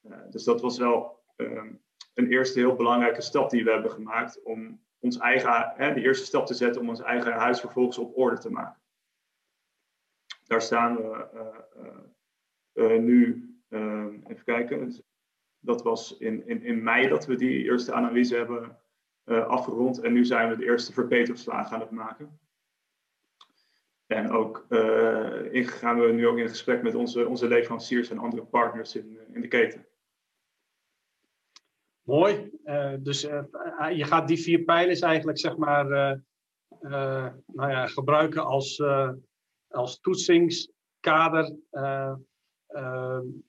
eh, 0.00 0.18
dus 0.30 0.44
dat 0.44 0.60
was 0.60 0.78
wel 0.78 1.24
ehm, 1.36 1.72
een 2.14 2.28
eerste 2.30 2.58
heel 2.58 2.74
belangrijke 2.74 3.20
stap 3.20 3.50
die 3.50 3.64
we 3.64 3.70
hebben 3.70 3.90
gemaakt 3.90 4.42
om 4.42 4.84
ons 5.00 5.18
eigen, 5.18 5.72
hè, 5.76 5.94
de 5.94 6.02
eerste 6.02 6.26
stap 6.26 6.46
te 6.46 6.54
zetten 6.54 6.80
om 6.80 6.88
ons 6.88 7.00
eigen 7.00 7.32
huis 7.32 7.60
vervolgens 7.60 7.98
op 7.98 8.16
orde 8.16 8.38
te 8.38 8.50
maken. 8.50 8.80
Daar 10.44 10.62
staan 10.62 10.96
we 10.96 11.28
uh, 11.34 12.90
uh, 12.90 13.00
nu, 13.00 13.50
ehm, 13.68 14.14
even 14.26 14.44
kijken, 14.44 15.04
dat 15.58 15.82
was 15.82 16.16
in, 16.16 16.46
in, 16.46 16.62
in 16.62 16.82
mei 16.82 17.08
dat 17.08 17.26
we 17.26 17.36
die 17.36 17.62
eerste 17.62 17.92
analyse 17.92 18.36
hebben 18.36 18.78
afgerond 19.24 20.00
en 20.00 20.12
nu 20.12 20.24
zijn 20.24 20.48
we 20.48 20.56
de 20.56 20.64
eerste 20.64 20.92
verbeterslagen 20.92 21.74
aan 21.74 21.80
het 21.80 21.90
maken. 21.90 22.40
En 24.06 24.30
ook 24.30 24.66
gaan 25.50 26.00
we 26.00 26.12
nu 26.12 26.26
ook 26.26 26.38
in 26.38 26.48
gesprek 26.48 26.82
met 26.82 26.94
onze, 26.94 27.28
onze 27.28 27.48
leveranciers 27.48 28.10
en 28.10 28.18
andere 28.18 28.44
partners 28.44 28.96
in, 28.96 29.18
in 29.32 29.40
de 29.40 29.48
keten. 29.48 29.86
Mooi. 32.10 32.50
Uh, 32.64 32.92
dus 32.98 33.24
uh, 33.24 33.42
je 33.96 34.04
gaat 34.04 34.28
die 34.28 34.40
vier 34.42 34.62
pijlers 34.62 35.00
eigenlijk 35.00 35.38
zeg 35.38 35.56
maar, 35.56 35.86
nou 37.46 37.70
ja, 37.70 37.86
gebruiken 37.86 38.44
als, 38.44 38.82
als 39.68 40.00
toetsingskader. 40.00 41.56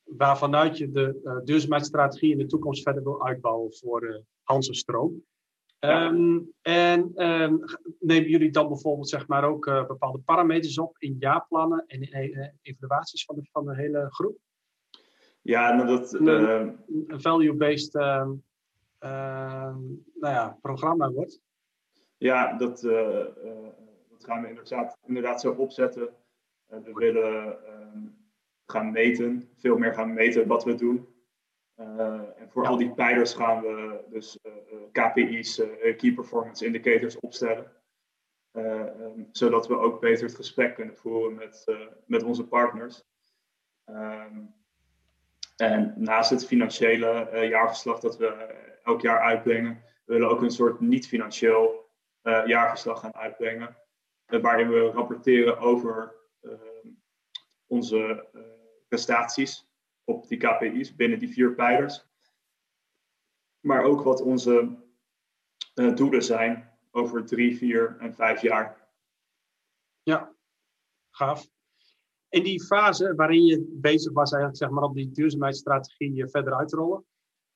waarvanuit 0.03 0.77
je 0.77 0.91
de 0.91 1.41
duurzaamheidsstrategie 1.43 2.31
in 2.31 2.37
de 2.37 2.45
toekomst 2.45 2.83
verder 2.83 3.03
wil 3.03 3.25
uitbouwen 3.25 3.73
voor 3.73 4.23
Hansenstroom. 4.43 5.23
Um, 5.85 6.53
en 6.61 7.11
um, 7.15 7.63
nemen 7.99 8.29
jullie 8.29 8.51
dan 8.51 8.67
bijvoorbeeld 8.67 9.09
zeg 9.09 9.27
maar, 9.27 9.43
ook 9.43 9.65
uh, 9.65 9.87
bepaalde 9.87 10.19
parameters 10.19 10.77
op 10.77 10.95
in 10.97 11.15
jaarplannen 11.19 11.83
en 11.87 12.01
uh, 12.01 12.47
evaluaties 12.61 13.25
van 13.25 13.35
de, 13.35 13.47
van 13.51 13.65
de 13.65 13.75
hele 13.75 14.07
groep? 14.09 14.37
Ja, 15.41 15.75
nou 15.75 15.87
dat... 15.87 16.13
Een, 16.13 16.27
uh, 16.27 16.73
een 17.07 17.21
value-based 17.21 17.95
ehm, 17.95 18.31
nou 19.01 20.33
ja, 20.33 20.57
programma 20.61 21.11
wordt. 21.11 21.41
Ja, 22.17 22.53
dat, 22.53 22.81
dat 24.09 24.23
gaan 24.23 24.41
we 24.41 24.47
inderdaad, 24.47 24.97
inderdaad 25.05 25.41
zo 25.41 25.51
opzetten. 25.51 26.09
we 26.67 26.93
willen 26.93 27.57
gaan 28.65 28.91
meten, 28.91 29.49
veel 29.57 29.77
meer 29.77 29.93
gaan 29.93 30.13
meten 30.13 30.47
wat 30.47 30.63
we 30.63 30.75
doen. 30.75 31.07
En 31.75 32.49
voor 32.49 32.67
al 32.67 32.77
die 32.77 32.93
pijlers 32.93 33.33
gaan 33.33 33.61
we 33.61 34.03
dus 34.09 34.39
eh, 34.41 34.51
eh, 34.51 34.91
KPI's, 34.91 35.61
Key 35.97 36.13
Performance 36.13 36.65
Indicators, 36.65 37.19
opstellen. 37.19 37.71
Um, 38.53 39.27
zodat 39.31 39.67
we 39.67 39.77
ook 39.77 39.99
beter 39.99 40.25
het 40.25 40.35
gesprek 40.35 40.75
kunnen 40.75 40.97
voeren 40.97 41.35
met, 41.35 41.65
met 42.05 42.23
onze 42.23 42.47
partners. 42.47 43.03
Um, 43.85 44.53
en 45.55 45.93
naast 45.97 46.29
het 46.29 46.45
financiële 46.45 47.29
jaarverslag 47.49 47.99
dat 47.99 48.17
we 48.17 48.55
elk 48.83 49.01
jaar 49.01 49.19
uitbrengen, 49.19 49.83
we 50.05 50.13
willen 50.13 50.29
ook 50.29 50.41
een 50.41 50.51
soort 50.51 50.79
niet-financieel 50.79 51.89
jaarverslag 52.45 52.99
gaan 52.99 53.15
uitbrengen. 53.15 53.75
waarin 54.25 54.69
we 54.69 54.91
rapporteren 54.91 55.57
over 55.57 56.15
ehm, 56.41 56.87
onze 57.65 58.29
prestaties 58.87 59.67
op 60.03 60.27
die 60.27 60.37
KPI's 60.37 60.95
binnen 60.95 61.19
die 61.19 61.29
vier 61.29 61.55
pijlers. 61.55 62.05
Maar 63.59 63.83
ook 63.83 64.01
wat 64.01 64.21
onze 64.21 64.77
doelen 65.73 66.23
zijn 66.23 66.71
over 66.91 67.25
drie, 67.25 67.57
vier 67.57 67.97
en 67.99 68.13
vijf 68.13 68.41
jaar. 68.41 68.89
Ja, 70.03 70.35
gaaf. 71.09 71.49
In 72.29 72.43
die 72.43 72.63
fase 72.63 73.15
waarin 73.15 73.45
je 73.45 73.77
bezig 73.81 74.13
was 74.13 74.31
eigenlijk, 74.31 74.61
zeg 74.63 74.69
maar, 74.69 74.83
om 74.83 74.93
die 74.93 75.11
duurzaamheidsstrategie 75.11 76.27
verder 76.27 76.55
uit 76.55 76.69
te 76.69 76.75
rollen, 76.75 77.05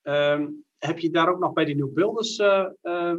uh, 0.08 0.46
heb 0.78 0.98
je 0.98 1.10
daar 1.10 1.28
ook 1.28 1.38
nog 1.38 1.52
bij 1.52 1.64
die 1.64 1.74
nieuwbeelders, 1.74 2.38
uh, 2.38 2.66
uh, 2.82 3.14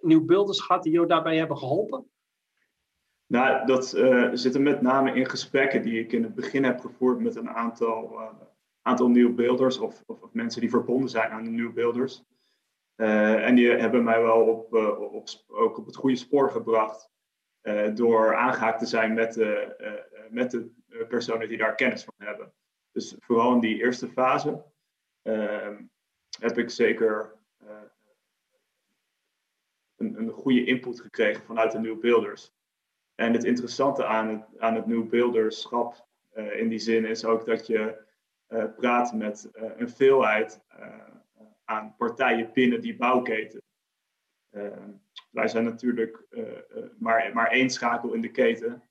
nieuwbeelders 0.00 0.60
gehad 0.60 0.82
die 0.82 0.92
jou 0.92 1.06
daarbij 1.06 1.36
hebben 1.36 1.58
geholpen? 1.58 2.08
Nou, 3.26 3.66
dat 3.66 3.88
zit 4.32 4.54
er 4.54 4.60
met 4.60 4.82
name 4.82 5.14
in 5.14 5.26
gesprekken 5.26 5.82
die 5.82 6.00
ik 6.00 6.12
in 6.12 6.22
het 6.22 6.34
begin 6.34 6.64
heb 6.64 6.80
gevoerd 6.80 7.20
met 7.20 7.36
een 7.36 7.50
aantal 7.50 8.18
aantal 8.86 9.08
nieuwbeelders 9.08 9.78
of, 9.78 10.02
of, 10.06 10.22
of, 10.22 10.32
mensen 10.32 10.60
die 10.60 10.70
verbonden 10.70 11.08
zijn 11.08 11.30
aan 11.30 11.44
de 11.44 11.50
nieuwbeelders. 11.50 12.22
Uh, 12.96 13.46
en 13.46 13.54
die 13.54 13.70
hebben 13.70 14.04
mij 14.04 14.22
wel 14.22 14.40
op, 14.40 14.74
uh, 14.74 15.00
op, 15.00 15.28
ook 15.46 15.78
op 15.78 15.86
het 15.86 15.96
goede 15.96 16.16
spoor 16.16 16.50
gebracht 16.50 17.10
uh, 17.62 17.94
door 17.94 18.36
aangehaakt 18.36 18.78
te 18.78 18.86
zijn 18.86 19.14
met 19.14 19.34
de, 19.34 19.76
met 20.30 20.50
de 20.50 20.70
personen 21.08 21.48
die 21.48 21.58
daar 21.58 21.74
kennis 21.74 22.04
van 22.04 22.14
hebben. 22.18 22.52
Dus 22.92 23.16
vooral 23.18 23.52
in 23.52 23.60
die 23.60 23.82
eerste 23.82 24.08
fase 24.08 24.64
ehm, 25.22 25.82
heb 26.44 26.58
ik 26.58 26.70
zeker 26.70 27.32
een, 29.96 30.18
een 30.18 30.30
goede 30.30 30.64
input 30.64 31.00
gekregen 31.00 31.44
vanuit 31.44 31.72
de 31.72 31.78
nieuwbeelders. 31.78 32.52
En 33.14 33.32
het 33.32 33.44
interessante 33.44 34.06
aan 34.06 34.28
het, 34.28 34.58
aan 34.58 34.74
het 34.74 34.86
nieuwbeelderschap 34.86 36.06
in 36.34 36.68
die 36.68 36.78
zin 36.78 37.04
is 37.04 37.24
ook 37.24 37.46
dat 37.46 37.66
je 37.66 38.02
uh, 38.48 38.64
praten 38.76 39.18
met 39.18 39.48
een 39.52 39.88
veelheid 39.88 40.60
aan 41.64 41.94
partijen 41.96 42.50
binnen 42.52 42.80
die 42.80 42.96
bouwketen. 42.96 43.62
wij 45.30 45.48
zijn 45.48 45.64
natuurlijk 45.64 46.22
maar, 46.98 47.30
maar 47.32 47.50
één 47.50 47.70
schakel 47.70 48.12
in 48.12 48.20
de 48.20 48.30
keten. 48.30 48.82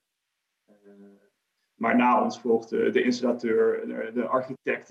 maar 1.74 1.96
na 1.96 2.22
ons 2.22 2.40
volgt 2.40 2.68
de, 2.68 2.90
de 2.90 3.02
installateur, 3.02 3.86
de 4.14 4.26
architect 4.26 4.90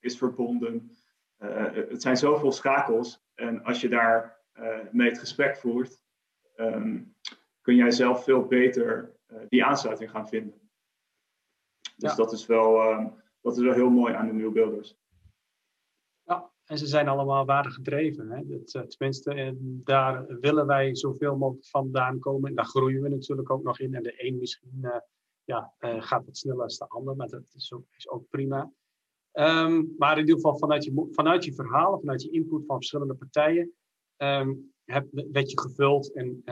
is 0.00 0.18
verbonden. 0.18 0.96
Het 1.38 2.02
zijn 2.02 2.16
zoveel 2.16 2.52
schakels. 2.52 3.22
En 3.34 3.64
als 3.64 3.80
je 3.80 3.88
daar 3.88 4.38
mee 4.90 5.08
het 5.08 5.18
gesprek 5.18 5.56
voert, 5.56 6.02
um, 6.56 7.14
kun 7.60 7.74
jij 7.74 7.90
zelf 7.90 8.24
veel 8.24 8.46
beter 8.46 9.16
die 9.48 9.64
aansluiting 9.64 10.10
gaan 10.10 10.28
vinden. 10.28 10.70
Dus 11.96 12.10
ja. 12.10 12.16
dat 12.16 12.32
is 12.32 12.46
wel 12.46 12.80
ehm, 12.80 13.06
dat 13.48 13.56
is 13.56 13.62
wel 13.62 13.74
heel 13.74 13.90
mooi 13.90 14.14
aan 14.14 14.26
de 14.26 14.32
nieuwbeelders. 14.32 14.96
Ja, 16.22 16.50
en 16.64 16.78
ze 16.78 16.86
zijn 16.86 17.08
allemaal 17.08 17.44
waardegedreven. 17.44 18.30
Hè? 18.30 18.46
Dat, 18.46 18.74
eh, 18.74 18.82
tenminste, 18.82 19.34
eh, 19.34 19.52
daar 19.60 20.26
willen 20.40 20.66
wij 20.66 20.96
zoveel 20.96 21.36
mogelijk 21.36 21.66
vandaan 21.66 22.18
komen. 22.18 22.48
En 22.48 22.54
daar 22.54 22.64
groeien 22.64 23.02
we 23.02 23.08
natuurlijk 23.08 23.50
ook 23.50 23.62
nog 23.62 23.78
in. 23.78 23.94
En 23.94 24.02
de 24.02 24.26
een 24.26 24.38
misschien 24.38 24.78
uh, 24.82 24.96
ja, 25.44 25.74
uh, 25.80 26.02
gaat 26.02 26.24
wat 26.24 26.36
sneller 26.36 26.62
als 26.62 26.78
de 26.78 26.88
ander, 26.88 27.16
maar 27.16 27.28
dat 27.28 27.54
is 27.54 27.72
ook, 27.72 27.84
is 27.96 28.08
ook 28.08 28.28
prima. 28.28 28.72
Um, 29.38 29.94
maar 29.98 30.12
in 30.12 30.18
ieder 30.18 30.34
geval 30.34 30.58
vanuit 30.58 30.84
je, 30.84 31.08
vanuit 31.10 31.44
je 31.44 31.54
verhalen, 31.54 32.00
vanuit 32.00 32.22
je 32.22 32.30
input 32.30 32.66
van 32.66 32.76
verschillende 32.76 33.14
partijen, 33.14 33.72
heb, 34.84 35.06
werd 35.10 35.50
je 35.50 35.60
gevuld 35.60 36.12
en 36.12 36.42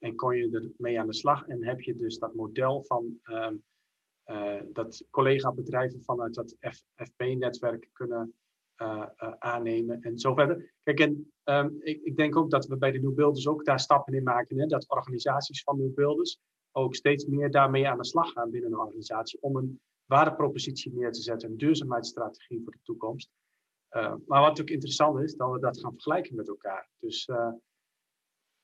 en 0.00 0.16
kon 0.16 0.36
je 0.36 0.72
ermee 0.76 1.00
aan 1.00 1.06
de 1.06 1.14
slag. 1.14 1.46
En 1.46 1.64
heb 1.64 1.80
je 1.80 1.96
dus 1.96 2.18
dat 2.18 2.34
model 2.34 2.82
van 2.82 3.18
ehm, 3.22 3.54
dat 4.72 5.04
collega-bedrijven 5.10 6.02
vanuit 6.02 6.34
dat 6.34 6.56
FP-netwerk 6.94 7.88
kunnen 7.92 8.34
aannemen 9.38 10.02
en 10.02 10.18
zo 10.18 10.34
verder. 10.34 10.74
Kijk, 10.82 11.00
en 11.00 11.32
ehm, 11.42 11.70
ik, 11.78 12.02
ik, 12.02 12.16
denk 12.16 12.36
ook 12.36 12.50
dat 12.50 12.66
we 12.66 12.76
bij 12.76 12.90
de 12.90 12.98
New 12.98 13.14
Builders 13.14 13.46
ook 13.46 13.64
daar 13.64 13.80
stappen 13.80 14.14
in 14.14 14.22
maken. 14.22 14.58
Hè? 14.58 14.66
Dat 14.66 14.88
organisaties 14.88 15.62
van 15.62 15.78
New 15.78 16.24
ook 16.72 16.94
steeds 16.94 17.24
meer 17.24 17.50
daarmee 17.50 17.88
aan 17.88 17.98
de 17.98 18.04
slag 18.04 18.32
gaan 18.32 18.50
binnen 18.50 18.72
een 18.72 18.78
organisatie. 18.78 19.42
Om 19.42 19.56
een 19.56 19.80
waardepropositie 20.10 20.92
neer 20.94 21.12
te 21.12 21.22
zetten, 21.22 21.50
een 21.50 21.56
duurzaamheidsstrategie 21.56 22.60
voor 22.64 22.72
de 22.72 22.78
toekomst. 22.82 23.30
Uh, 23.90 24.14
maar 24.26 24.40
wat 24.40 24.60
ook 24.60 24.68
interessant 24.68 25.20
is, 25.20 25.34
dat 25.34 25.50
we 25.50 25.58
dat 25.58 25.80
gaan 25.80 25.92
vergelijken 25.92 26.36
met 26.36 26.48
elkaar. 26.48 26.88
Dus 26.98 27.28
uh, 27.28 27.52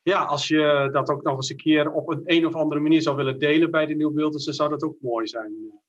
ja, 0.03 0.25
als 0.25 0.49
je 0.49 0.89
dat 0.93 1.11
ook 1.11 1.23
nog 1.23 1.37
eens 1.37 1.51
een 1.51 1.57
keer 1.57 1.93
op 1.93 2.09
een, 2.09 2.23
een 2.25 2.47
of 2.47 2.55
andere 2.55 2.81
manier 2.81 3.03
zou 3.03 3.17
willen 3.17 3.39
delen 3.39 3.71
bij 3.71 3.87
de 3.87 3.95
nieuwbeelders, 3.95 4.45
dan 4.45 4.55
zou 4.55 4.71
dat 4.71 4.83
ook 4.83 5.01
mooi 5.01 5.27
zijn. 5.27 5.81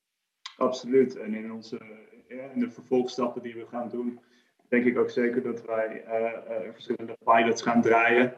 Absoluut. 0.58 1.16
En 1.16 1.34
in, 1.34 1.52
onze, 1.52 1.80
in 2.28 2.60
de 2.60 2.72
vervolgstappen 2.72 3.42
die 3.42 3.54
we 3.54 3.66
gaan 3.66 3.90
doen, 3.90 4.20
denk 4.68 4.86
ik 4.86 4.98
ook 4.98 5.10
zeker 5.10 5.44
dat 5.44 5.66
wij 5.66 6.06
uh, 6.06 6.74
verschillende 6.74 7.18
pilots 7.24 7.62
gaan 7.62 7.82
draaien. 7.82 8.34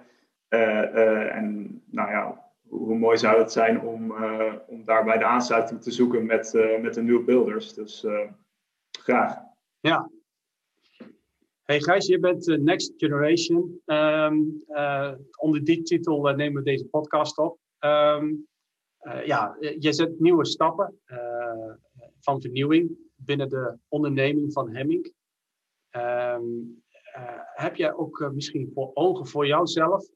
en 0.50 1.82
nou 1.86 2.10
ja, 2.10 2.49
hoe 2.70 2.98
mooi 2.98 3.18
zou 3.18 3.40
het 3.40 3.52
zijn 3.52 3.82
om, 3.82 4.12
uh, 4.12 4.54
om 4.68 4.86
daarbij 4.86 5.18
de 5.18 5.26
aansluiting 5.26 5.82
te 5.82 5.92
zoeken 5.92 6.26
met, 6.26 6.54
uh, 6.54 6.82
met 6.82 6.94
de 6.94 7.02
New 7.02 7.26
Builders. 7.26 7.74
Dus 7.74 8.04
uh, 8.04 8.32
graag. 8.92 9.38
Ja. 9.80 10.12
Hey 11.64 11.82
Gijs, 11.82 12.08
je 12.08 12.20
bent 12.20 12.46
Next 12.46 12.94
Generation. 12.98 13.82
Um, 13.86 14.64
onder 15.38 15.64
die 15.64 15.82
titel 15.82 16.22
nemen 16.36 16.64
we 16.64 16.70
deze 16.70 16.86
podcast 16.86 17.38
op. 17.38 17.60
Um, 17.80 18.48
ja, 19.24 19.58
je 19.80 19.94
zet 19.94 20.20
nieuwe 20.20 20.46
stappen 20.46 21.00
van 22.20 22.42
vernieuwing 22.42 22.98
binnen 23.16 23.50
de 23.50 23.78
onderneming 23.88 24.54
van 24.54 24.76
Hemming. 24.76 25.14
Um, 25.92 26.84
heb 27.54 27.76
jij 27.76 27.94
ook 27.94 28.32
misschien 28.34 28.72
voor 28.74 28.92
ogen 28.94 29.28
voor 29.28 29.48
jouzelf 29.48 30.10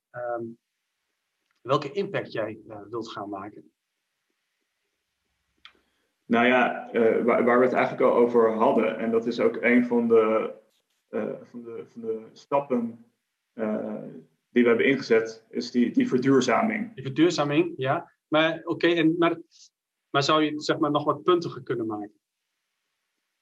welke 1.64 1.92
impact 1.92 2.32
jij 2.32 2.60
uh, 2.68 2.82
wilt 2.90 3.10
gaan 3.10 3.30
maken? 3.30 3.72
Nou 6.26 6.46
ja, 6.46 6.94
uh, 6.94 7.24
waar, 7.24 7.44
waar, 7.44 7.60
we 7.60 7.66
het 7.66 7.74
eigenlijk 7.74 8.12
al 8.12 8.18
over 8.18 8.54
hadden, 8.54 8.98
en 8.98 9.12
dat 9.12 9.26
is 9.26 9.40
ook 9.40 9.58
een 9.62 9.86
van 9.86 10.08
de, 10.08 10.54
uh, 11.10 11.34
van 11.44 11.64
de, 11.64 11.86
van 11.88 12.02
de 12.02 12.26
stappen 12.34 13.06
die 14.50 14.64
we 14.64 14.68
hebben 14.68 14.86
ingezet, 14.86 15.46
is 15.50 15.72
die, 15.72 15.92
die 15.92 16.08
verduurzaming. 16.08 16.94
Die 16.94 17.04
verduurzaming, 17.04 17.74
ja. 17.78 18.12
Maar 18.28 18.62
oké, 18.64 18.88
okay, 18.88 19.04
maar, 19.04 19.38
maar 20.10 20.24
zou 20.24 20.44
je 20.44 20.62
zeg 20.62 20.78
maar 20.78 20.92
nog 20.92 21.04
wat 21.04 21.24
puntiger 21.24 21.64
kunnen 21.64 21.86
maken? 21.86 22.20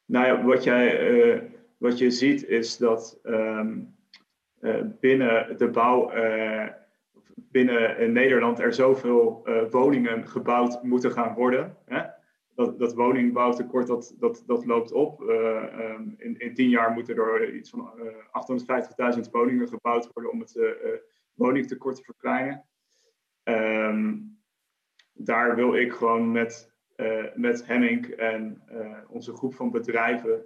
Nou 0.06 0.25
ja, 0.25 0.44
wat, 0.44 0.63
jij, 0.63 1.51
wat 1.78 1.98
je 1.98 2.12
ziet 2.12 2.44
is 2.44 2.78
dat 2.78 3.20
um, 3.24 3.96
binnen 5.00 5.58
de 5.58 5.70
bouw 5.70 6.12
binnen 7.51 8.12
Nederland 8.12 8.60
er 8.60 8.74
zoveel 8.74 9.41
uh, 9.46 9.70
woningen 9.70 10.27
gebouwd 10.27 10.84
moeten 10.84 11.12
gaan 11.12 11.34
worden. 11.34 11.77
Hè? 11.86 12.03
Dat, 12.55 12.79
dat 12.79 12.93
woningbouwtekort 12.93 13.88
dat, 13.88 14.15
dat, 14.20 14.43
dat 14.46 14.65
loopt 14.65 14.91
op. 14.91 15.22
Uh, 15.22 15.79
um, 15.79 16.15
in, 16.17 16.39
in 16.39 16.53
tien 16.53 16.70
jaar 16.70 16.91
moeten 16.91 17.15
er 17.15 17.53
iets 17.53 17.70
van 17.70 17.93
uh, 17.98 19.15
850.000 19.15 19.29
woningen 19.31 19.67
gebouwd 19.67 20.10
worden 20.13 20.31
om 20.31 20.39
het 20.39 20.60
woningtekort 21.34 21.96
te 21.96 22.03
verkleinen. 22.03 22.65
Um, 23.43 24.39
daar 25.13 25.55
wil 25.55 25.75
ik 25.75 25.93
gewoon 25.93 26.31
met, 26.31 26.74
met 27.36 27.65
Hemming 27.65 28.08
en 28.08 28.63
onze 29.08 29.34
groep 29.36 29.53
van 29.53 29.72
bedrijven 29.72 30.46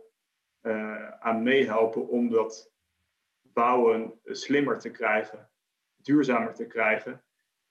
aan 1.19 1.43
meehelpen 1.43 2.07
om 2.07 2.29
dat 2.29 2.71
bouwen 3.41 4.19
slimmer 4.23 4.79
te 4.79 4.91
krijgen 4.91 5.49
duurzamer 6.05 6.53
te 6.53 6.65
krijgen. 6.65 7.23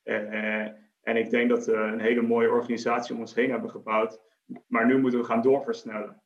Uh, 0.05 0.66
en 1.03 1.16
ik 1.16 1.31
denk 1.31 1.49
dat 1.49 1.66
we 1.66 1.73
een 1.73 2.01
hele 2.01 2.23
mooie 2.23 2.51
organisatie 2.51 3.14
om 3.14 3.20
ons 3.20 3.35
heen 3.35 3.51
hebben 3.51 3.70
gebouwd. 3.70 4.20
Maar 4.66 4.87
nu 4.87 4.99
moeten 4.99 5.18
we 5.18 5.25
gaan 5.25 5.42
doorversnellen. 5.42 6.23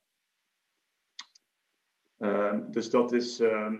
Uh, 2.19 2.57
dus 2.67 2.89
dat 2.89 3.11
is 3.11 3.39
uh, 3.39 3.73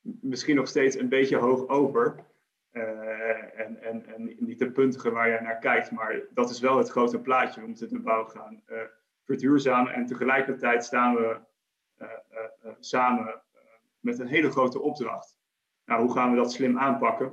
misschien 0.00 0.56
nog 0.56 0.68
steeds 0.68 0.96
een 0.96 1.08
beetje 1.08 1.36
hoog 1.36 1.68
over. 1.68 2.24
Uh, 2.72 3.60
en, 3.60 3.82
en, 3.82 4.06
en 4.06 4.36
niet 4.38 4.58
de 4.58 4.70
puntige 4.70 5.10
waar 5.10 5.28
je 5.28 5.40
naar 5.40 5.58
kijkt, 5.58 5.90
maar 5.90 6.22
dat 6.30 6.50
is 6.50 6.60
wel 6.60 6.78
het 6.78 6.88
grote 6.88 7.20
plaatje. 7.20 7.60
We 7.60 7.66
moeten 7.66 7.88
de 7.88 8.00
bouw 8.00 8.24
gaan 8.24 8.62
verduurzamen. 9.24 9.92
En 9.92 10.06
tegelijkertijd 10.06 10.84
staan 10.84 11.14
we 11.14 11.38
samen 12.80 13.42
met 14.00 14.18
een 14.18 14.26
hele 14.26 14.50
grote 14.50 14.80
opdracht. 14.80 15.38
Nou, 15.84 16.02
hoe 16.02 16.12
gaan 16.12 16.30
we 16.30 16.36
dat 16.36 16.52
slim 16.52 16.78
aanpakken? 16.78 17.32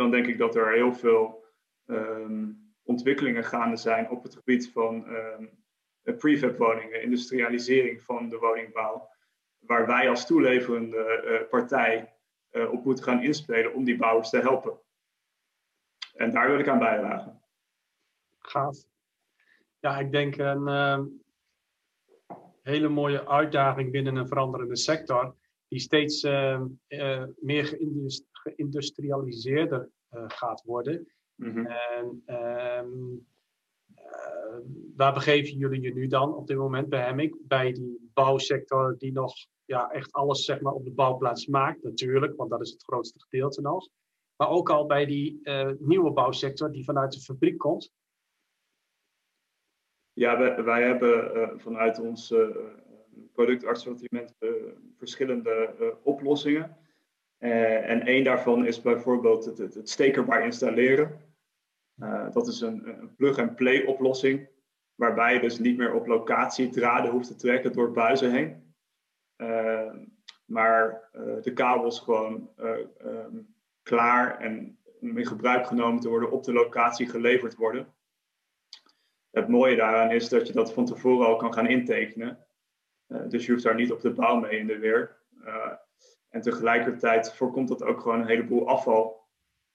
Dan 0.00 0.10
denk 0.10 0.26
ik 0.26 0.38
dat 0.38 0.56
er 0.56 0.72
heel 0.72 0.94
veel 0.94 1.44
um, 1.86 2.74
ontwikkelingen 2.82 3.44
gaande 3.44 3.76
zijn 3.76 4.10
op 4.10 4.22
het 4.22 4.34
gebied 4.34 4.72
van 4.72 5.08
um, 5.08 5.64
prefab 6.16 6.56
woningen, 6.56 7.02
industrialisering 7.02 8.02
van 8.02 8.28
de 8.28 8.38
woningbouw, 8.38 9.08
waar 9.58 9.86
wij 9.86 10.08
als 10.08 10.26
toeleverende 10.26 11.22
uh, 11.24 11.48
partij 11.48 12.14
uh, 12.52 12.72
op 12.72 12.84
moeten 12.84 13.04
gaan 13.04 13.22
inspelen 13.22 13.74
om 13.74 13.84
die 13.84 13.96
bouwers 13.96 14.30
te 14.30 14.40
helpen. 14.40 14.78
En 16.14 16.30
daar 16.30 16.50
wil 16.50 16.58
ik 16.58 16.68
aan 16.68 16.78
bijdragen. 16.78 17.42
Gaaf. 18.38 18.76
Ja, 19.78 19.98
ik 19.98 20.12
denk 20.12 20.36
een 20.36 20.68
uh, 20.68 21.00
hele 22.62 22.88
mooie 22.88 23.28
uitdaging 23.28 23.90
binnen 23.90 24.16
een 24.16 24.28
veranderende 24.28 24.76
sector, 24.76 25.36
die 25.70 25.80
steeds 25.80 26.24
uh, 26.24 26.62
meer 27.38 27.64
geïndustri 27.64 28.28
geïndustrialiseerder 28.42 29.90
uh, 30.10 30.24
gaat 30.26 30.62
worden. 30.62 31.06
Mm-hmm. 31.34 31.66
En 31.66 32.22
um, 32.26 33.26
uh, 33.96 34.58
waar 34.96 35.12
begeven 35.12 35.56
jullie 35.56 35.80
je 35.80 35.92
nu 35.92 36.06
dan 36.06 36.34
op 36.34 36.46
dit 36.46 36.56
moment 36.56 36.88
bij 36.88 37.04
Hemming? 37.04 37.36
Bij 37.40 37.72
die 37.72 38.10
bouwsector 38.14 38.98
die 38.98 39.12
nog 39.12 39.34
ja, 39.64 39.90
echt 39.90 40.12
alles 40.12 40.44
zeg 40.44 40.60
maar, 40.60 40.72
op 40.72 40.84
de 40.84 40.92
bouwplaats 40.92 41.46
maakt, 41.46 41.82
natuurlijk, 41.82 42.36
want 42.36 42.50
dat 42.50 42.60
is 42.60 42.70
het 42.70 42.82
grootste 42.82 43.20
gedeelte 43.20 43.60
nog. 43.60 43.88
Maar 44.36 44.48
ook 44.48 44.70
al 44.70 44.86
bij 44.86 45.06
die 45.06 45.38
uh, 45.42 45.70
nieuwe 45.78 46.12
bouwsector 46.12 46.72
die 46.72 46.84
vanuit 46.84 47.12
de 47.12 47.20
fabriek 47.20 47.58
komt. 47.58 47.92
Ja, 50.12 50.38
wij, 50.38 50.64
wij 50.64 50.82
hebben 50.82 51.60
vanuit 51.60 51.98
ons 51.98 52.34
productassortiment 53.32 54.34
verschillende 54.98 55.96
oplossingen. 56.02 56.76
Uh, 57.38 57.90
en 57.90 58.06
één 58.06 58.24
daarvan 58.24 58.66
is 58.66 58.80
bijvoorbeeld 58.80 59.44
het, 59.44 59.58
het, 59.58 59.88
stekerbaar 59.88 60.44
installeren. 60.44 61.20
Dat 62.32 62.48
is 62.48 62.60
een, 62.60 62.88
een 62.88 63.14
plug-and-play 63.14 63.84
oplossing, 63.84 64.48
waarbij 64.94 65.34
je 65.34 65.40
dus 65.40 65.58
niet 65.58 65.76
meer 65.76 65.94
op 65.94 66.06
locatie 66.06 66.68
draden 66.68 67.10
hoeft 67.10 67.26
te 67.26 67.36
trekken 67.36 67.72
door 67.72 67.92
buizen 67.92 68.30
heen. 68.30 68.74
Maar 70.44 71.08
de 71.42 71.52
kabels 71.54 72.00
gewoon 72.00 72.50
um, 73.04 73.54
klaar 73.82 74.38
en 74.38 74.78
in 75.00 75.26
gebruik 75.26 75.66
genomen 75.66 76.00
te 76.00 76.08
worden 76.08 76.30
op 76.30 76.44
de 76.44 76.52
locatie 76.52 77.08
geleverd 77.08 77.54
worden. 77.54 77.94
Het 79.30 79.48
mooie 79.48 79.76
daaraan 79.76 80.10
is 80.10 80.28
dat 80.28 80.46
je 80.46 80.52
dat 80.52 80.72
van 80.72 80.84
tevoren 80.84 81.26
al 81.26 81.36
kan 81.36 81.54
gaan 81.54 81.66
intekenen. 81.66 82.46
Dus 83.28 83.46
je 83.46 83.52
hoeft 83.52 83.64
daar 83.64 83.74
niet 83.74 83.92
op 83.92 84.00
de 84.00 84.10
bouw 84.10 84.36
mee 84.36 84.58
in 84.58 84.66
de 84.66 84.78
weer. 84.78 85.18
En 86.28 86.40
tegelijkertijd 86.40 87.34
voorkomt 87.34 87.68
dat 87.68 87.82
ook 87.82 88.00
gewoon 88.00 88.20
een 88.20 88.26
heleboel 88.26 88.68
afval. 88.68 89.28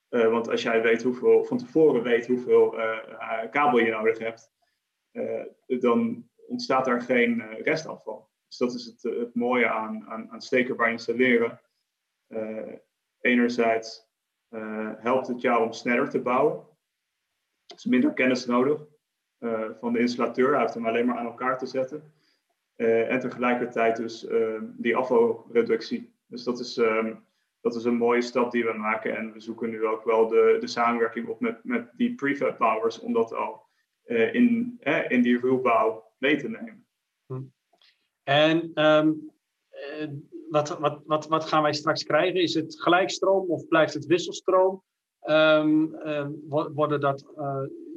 Uh, 0.09 0.31
want 0.31 0.49
als 0.49 0.61
jij 0.61 0.81
weet 0.81 1.03
hoeveel, 1.03 1.43
van 1.43 1.57
tevoren 1.57 2.03
weet 2.03 2.27
hoeveel 2.27 2.75
kabel 3.51 3.79
je 3.79 3.91
nodig 3.91 4.19
hebt, 4.19 4.51
dan 5.67 6.29
ontstaat 6.47 6.87
er 6.87 7.01
geen 7.01 7.41
restafval. 7.63 8.29
Dus 8.47 8.57
dat 8.57 8.73
is 8.73 8.85
het, 8.85 9.01
het 9.01 9.35
mooie 9.35 9.69
aan, 9.69 10.05
aan, 10.07 10.31
aan 10.31 10.41
stekerbaar 10.41 10.91
installeren. 10.91 11.61
enerzijds 13.21 14.07
helpt 14.97 15.27
het 15.27 15.41
jou 15.41 15.63
om 15.63 15.73
sneller 15.73 16.09
te 16.09 16.21
bouwen. 16.21 16.55
Er 17.67 17.75
is 17.75 17.85
minder 17.85 18.13
kennis 18.13 18.45
nodig 18.45 18.85
van 19.79 19.93
de 19.93 19.99
installateur. 19.99 20.51
Hij 20.53 20.61
hoeft 20.61 20.73
hem 20.73 20.87
alleen 20.87 21.05
maar 21.05 21.17
aan 21.17 21.25
elkaar 21.25 21.57
te 21.57 21.65
zetten. 21.65 22.13
En 22.75 23.19
tegelijkertijd 23.19 23.95
dus 23.95 24.27
die 24.77 24.95
afvalreductie 24.95 26.15
dus 26.27 26.43
dat 26.43 26.59
is, 26.59 26.77
um, 26.77 27.25
dat 27.61 27.75
is 27.75 27.83
een 27.83 27.97
mooie 27.97 28.21
stap 28.21 28.51
die 28.51 28.65
we 28.65 28.73
maken. 28.73 29.17
En 29.17 29.33
we 29.33 29.39
zoeken 29.39 29.69
nu 29.69 29.85
ook 29.85 30.03
wel 30.03 30.27
de, 30.27 30.57
de 30.59 30.67
samenwerking 30.67 31.27
op 31.27 31.39
met, 31.39 31.63
met 31.63 31.89
die 31.93 32.15
prefab 32.15 32.57
bouwers 32.57 32.99
om 32.99 33.13
dat 33.13 33.33
al 33.33 33.63
uh, 34.05 34.33
in, 34.33 34.77
eh, 34.79 35.09
in 35.09 35.21
die 35.21 35.39
ruwbouw 35.39 36.11
mee 36.17 36.37
te 36.37 36.49
nemen. 36.49 36.85
Hm. 37.25 37.41
En 38.23 38.85
um, 38.85 39.31
wat, 40.49 40.79
wat, 40.79 41.01
wat, 41.05 41.27
wat 41.27 41.45
gaan 41.45 41.61
wij 41.61 41.73
straks 41.73 42.03
krijgen? 42.03 42.41
Is 42.41 42.53
het 42.53 42.81
gelijkstroom 42.81 43.49
of 43.49 43.67
blijft 43.67 43.93
het 43.93 44.05
wisselstroom? 44.05 44.83
Um, 45.29 45.95
worden 46.49 46.99
dat 46.99 47.25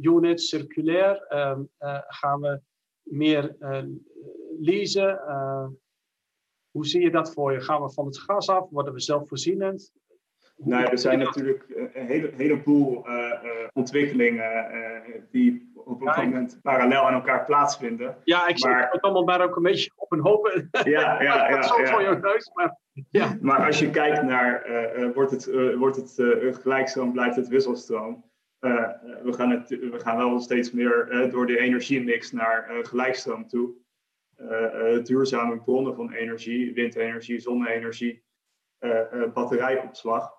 units 0.01 0.49
circulair? 0.49 1.25
gaan 2.09 2.41
we 2.41 2.61
meer 3.03 3.57
leasen? 4.61 5.21
hoe 6.71 6.87
zie 6.87 7.03
je 7.03 7.11
dat 7.11 7.33
voor 7.33 7.53
je? 7.53 7.61
Gaan 7.61 7.83
we 7.83 7.93
van 7.93 8.07
het 8.07 8.19
gas 8.19 8.49
af? 8.49 8.71
Worden 8.71 8.93
we 8.93 9.01
zelfvoorzienend? 9.01 9.93
Nou, 10.57 10.85
er 10.85 10.99
zijn 10.99 11.19
natuurlijk 11.19 11.65
een 11.95 12.07
hele, 12.07 12.31
heleboel 12.37 13.07
ontwikkelingen 13.73 14.67
die 15.31 15.69
op 15.89 16.01
een 16.01 16.25
moment 16.25 16.59
parallel 16.63 17.03
aan 17.03 17.13
elkaar 17.13 17.45
plaatsvinden. 17.45 18.17
Ja, 18.25 18.47
ik 18.47 18.59
zie 18.59 18.71
het 18.71 19.01
allemaal 19.01 19.25
maar 19.25 19.43
ook 19.43 19.57
een 19.57 19.63
beetje 19.63 19.91
op 19.97 20.13
een 20.13 20.21
hoop. 20.21 20.63
Ja, 20.71 20.83
ja, 20.91 21.23
ja. 21.23 21.49
ja, 21.49 21.63
voor 21.63 22.21
neus, 22.21 22.51
maar, 22.55 22.79
ja. 23.11 23.39
maar 23.41 23.67
als 23.67 23.79
je 23.79 23.91
kijkt 23.91 24.23
naar, 24.23 24.71
uh, 24.97 25.15
wordt 25.15 25.31
het, 25.31 25.47
uh, 25.47 25.77
wordt 25.77 25.97
het 25.97 26.19
uh, 26.19 26.55
gelijkstroom, 26.55 27.13
blijft 27.13 27.37
het 27.37 27.49
wisselstroom. 27.49 28.25
we, 28.59 29.33
gaan 29.33 29.51
het, 29.51 29.69
we 29.69 29.99
gaan 29.99 30.17
wel 30.17 30.41
steeds 30.41 30.73
meer 30.73 31.29
door 31.31 31.47
de 31.47 31.59
energiemix 31.59 32.33
naar 32.33 32.71
gelijkstroom 32.83 33.49
toe. 33.49 33.71
Duurzame 35.03 35.61
bronnen 35.61 35.95
van 35.95 36.13
energie, 36.13 36.73
windenergie, 36.73 37.39
zonne-energie, 37.39 38.25
batterijopslag. 39.33 40.37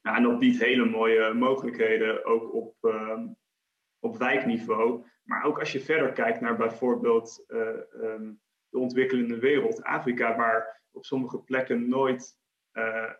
Ja, 0.00 0.16
en 0.16 0.22
dat 0.22 0.38
biedt 0.38 0.62
hele 0.62 0.84
mooie 0.84 1.32
mogelijkheden 1.34 2.24
ook 2.24 2.54
op, 2.54 2.74
ehm, 2.80 3.26
op 3.98 4.16
wijkniveau. 4.16 5.06
Maar 5.22 5.44
ook 5.44 5.58
als 5.58 5.72
je 5.72 5.80
verder 5.80 6.12
kijkt 6.12 6.40
naar 6.40 6.56
bijvoorbeeld 6.56 7.44
um, 7.48 8.40
de 8.68 8.78
ontwikkelende 8.78 9.38
wereld, 9.38 9.82
Afrika, 9.82 10.36
waar 10.36 10.82
op 10.90 11.04
sommige 11.04 11.38
plekken 11.38 11.88
nooit 11.88 12.38
uh, 12.72 13.12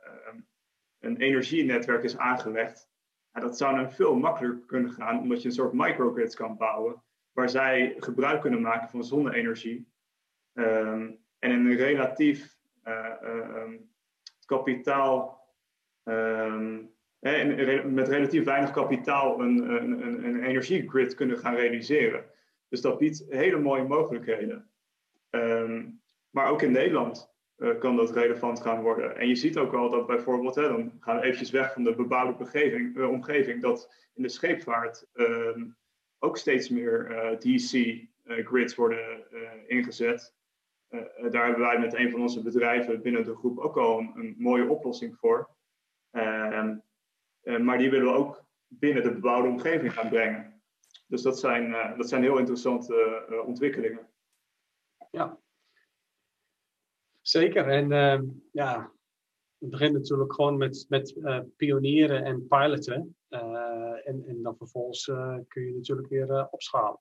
een 0.99 1.17
energienetwerk 1.17 2.03
is 2.03 2.19
aangelegd. 2.19 2.89
Ja, 3.33 3.41
dat 3.41 3.57
zou 3.57 3.77
dan 3.77 3.93
veel 3.93 4.17
makkelijker 4.17 4.67
kunnen 4.67 4.93
gaan, 4.93 5.19
omdat 5.19 5.43
je 5.43 5.49
een 5.49 5.55
soort 5.55 5.73
microgrids 5.73 6.35
kan 6.35 6.57
bouwen, 6.57 7.03
waar 7.39 7.49
zij 7.49 7.95
gebruik 7.99 8.41
kunnen 8.41 8.61
maken 8.61 8.89
van 8.89 9.05
zonne-energie. 9.05 9.89
Um, 10.55 11.19
en 11.39 11.51
een 11.51 11.77
relatief 11.77 12.59
uh, 12.85 13.15
um, 13.23 13.91
kapitaal 14.47 15.47
um, 16.05 16.91
met 17.19 18.09
relatief 18.09 18.45
weinig 18.45 18.71
kapitaal 18.71 19.41
een, 19.41 19.59
een, 19.59 20.25
een, 20.25 20.43
energiegrid 20.43 21.15
kunnen 21.15 21.39
gaan 21.39 21.55
realiseren. 21.55 22.25
Dus 22.69 22.81
dat 22.81 22.99
biedt 22.99 23.25
hele 23.29 23.59
mooie 23.59 23.85
mogelijkheden. 23.85 24.71
Maar 26.31 26.51
ook 26.51 26.63
in 26.63 26.73
Nederland 26.73 27.35
uh, 27.59 27.79
kan 27.79 27.97
dat 27.97 28.11
relevant 28.11 28.61
gaan 28.61 28.83
worden. 28.83 29.17
En 29.17 29.29
je 29.29 29.37
ziet 29.37 29.59
ook 29.59 29.73
wel 29.73 29.91
dat 29.91 30.07
bijvoorbeeld, 30.07 30.55
hè, 30.55 30.69
dan 30.69 30.93
gaan 31.01 31.17
we 31.17 31.23
eventjes 31.23 31.51
weg 31.51 31.73
van 31.73 31.85
de 31.85 31.95
bebouwde 31.95 33.09
omgeving, 33.09 33.63
dat 33.63 33.95
in 34.15 34.23
de 34.23 34.29
scheepvaart 34.29 35.07
ook 36.19 36.37
steeds 36.37 36.69
meer 36.69 37.11
eh, 37.11 37.39
DC-grids 37.39 38.75
worden 38.75 39.31
ingezet. 39.67 40.35
daar 41.31 41.45
hebben 41.45 41.61
wij 41.61 41.79
met 41.79 41.95
een 41.95 42.11
van 42.11 42.21
onze 42.21 42.43
bedrijven 42.43 43.03
binnen 43.03 43.25
de 43.25 43.37
groep 43.37 43.59
ook 43.59 43.77
al 43.77 43.99
een, 43.99 44.35
mooie 44.39 44.69
oplossing 44.69 45.17
voor. 45.17 45.49
Um, 46.11 46.83
eh, 47.49 47.59
maar 47.59 47.79
die 47.79 47.91
willen 47.91 48.07
we 48.07 48.19
ook 48.19 48.45
binnen 48.67 49.03
de 49.03 49.13
bebouwde 49.13 49.49
omgeving 49.49 49.93
gaan 49.93 50.09
brengen. 50.09 50.63
Dus 51.07 51.23
dat 51.23 51.39
zijn, 51.39 51.75
eh, 51.75 51.97
dat 51.97 52.09
zijn 52.09 52.23
heel 52.23 52.39
interessante 52.39 53.27
eh, 53.29 53.47
ontwikkelingen. 53.47 54.09
Ja, 55.11 55.39
zeker. 57.21 57.69
En 57.69 57.93
ehm, 57.93 58.25
ja, 58.53 58.93
het 59.59 59.71
begint 59.71 59.93
natuurlijk 59.93 60.35
gewoon 60.35 60.57
met, 60.57 60.87
met 60.89 61.15
pionieren 61.57 62.25
en 62.25 62.47
piloten. 62.47 63.17
en, 63.29 64.25
en 64.27 64.43
dan 64.43 64.57
vervolgens 64.57 65.05
kun 65.49 65.63
je 65.63 65.73
natuurlijk 65.75 66.09
weer 66.09 66.49
opschalen. 66.51 67.01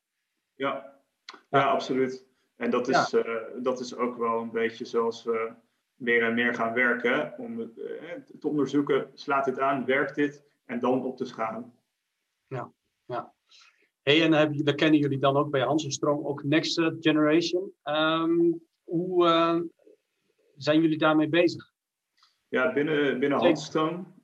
Ja. 0.55 1.01
ja, 1.49 1.63
absoluut. 1.63 2.25
En 2.55 2.71
dat 2.71 2.87
is, 2.87 3.15
dat 3.61 3.79
is 3.79 3.95
ook 3.95 4.17
wel 4.17 4.41
een 4.41 4.51
beetje 4.51 4.85
zoals 4.85 5.23
we 5.23 5.53
meer 5.97 6.23
en 6.23 6.33
meer 6.33 6.53
gaan 6.53 6.73
werken. 6.73 7.33
Om 7.37 7.59
het, 7.59 7.77
eh, 7.79 8.13
te 8.39 8.47
onderzoeken, 8.47 9.11
slaat 9.13 9.45
dit 9.45 9.59
aan, 9.59 9.85
werkt 9.85 10.15
dit? 10.15 10.45
En 10.65 10.79
dan 10.79 11.05
op 11.05 11.17
te 11.17 11.25
schalen. 11.25 11.73
Ja, 12.47 12.71
ja. 13.05 13.33
Hey, 14.01 14.23
en 14.23 14.31
heb, 14.31 14.65
daar 14.65 14.75
kennen 14.75 14.99
jullie 14.99 15.19
dan 15.19 15.37
ook 15.37 15.49
bij 15.49 15.61
Hansenstroom 15.61 16.25
ook 16.25 16.43
Next 16.43 16.81
Generation. 16.99 17.73
Um, 17.83 18.61
hoe 18.83 19.25
zijn 20.55 20.81
jullie 20.81 20.97
daarmee 20.97 21.29
bezig? 21.29 21.71
Ja, 22.49 22.73
binnen, 22.73 23.19
binnen 23.19 23.57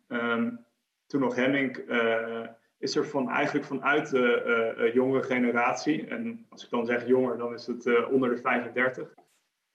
um, 0.08 0.66
toen 1.06 1.22
nog 1.22 1.36
Hemming, 1.36 1.78
uh, 1.78 2.48
is 2.78 2.96
er 2.96 3.08
van, 3.08 3.30
eigenlijk 3.30 3.66
vanuit 3.66 4.10
de 4.10 4.76
uh, 4.78 4.94
jongere 4.94 5.24
generatie, 5.24 6.08
en 6.08 6.46
als 6.50 6.64
ik 6.64 6.70
dan 6.70 6.86
zeg 6.86 7.08
jonger, 7.08 7.38
dan 7.38 7.54
is 7.54 7.68
het 7.68 8.08
onder 8.10 8.30
de 8.30 8.38
35, 8.38 9.14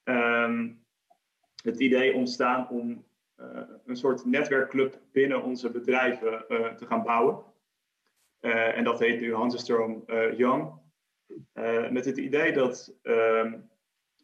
um, 0.04 0.84
het 1.62 1.80
idee 1.80 2.14
ontstaan 2.14 2.68
om 2.68 3.06
een 3.87 3.96
soort 3.96 4.24
netwerkclub 4.24 5.00
binnen 5.12 5.42
onze 5.42 5.70
bedrijven 5.70 6.44
te 6.76 6.87
gaan 6.87 7.02
bouwen. 7.02 7.44
En 8.40 8.84
dat 8.84 8.98
heet 8.98 9.20
nu 9.20 9.34
Hansenstroom 9.34 10.04
Young. 10.37 10.72
met 11.90 12.04
het 12.04 12.16
idee 12.16 12.52
dat 12.52 12.98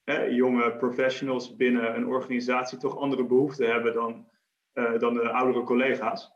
ehm, 0.04 0.30
jonge 0.30 0.76
professionals 0.76 1.56
binnen 1.56 1.96
een 1.96 2.06
organisatie 2.06 2.78
toch 2.78 2.98
andere 2.98 3.24
behoeften 3.24 3.70
hebben 3.70 3.94
dan, 3.94 4.28
dan 4.98 5.14
de 5.14 5.30
oudere 5.30 5.64
collega's. 5.64 6.32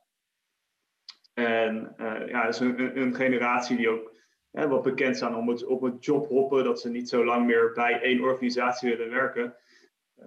En 1.35 1.95
ja, 2.27 2.45
het 2.45 2.55
is 2.55 2.61
een, 2.61 3.01
een 3.01 3.15
generatie 3.15 3.77
die 3.77 3.89
ook 3.89 4.19
wat 4.51 4.83
bekend 4.83 5.17
staan 5.17 5.37
om 5.37 5.49
het, 5.49 5.65
op 5.65 5.83
het 5.83 6.05
job 6.05 6.29
hoppen, 6.29 6.65
dat 6.65 6.81
ze 6.81 6.91
niet 6.91 7.09
zo 7.09 7.25
lang 7.25 7.47
meer 7.47 7.73
bij 7.73 8.01
één 8.03 8.21
organisatie 8.21 8.97
willen 8.97 9.11
werken. 9.11 9.57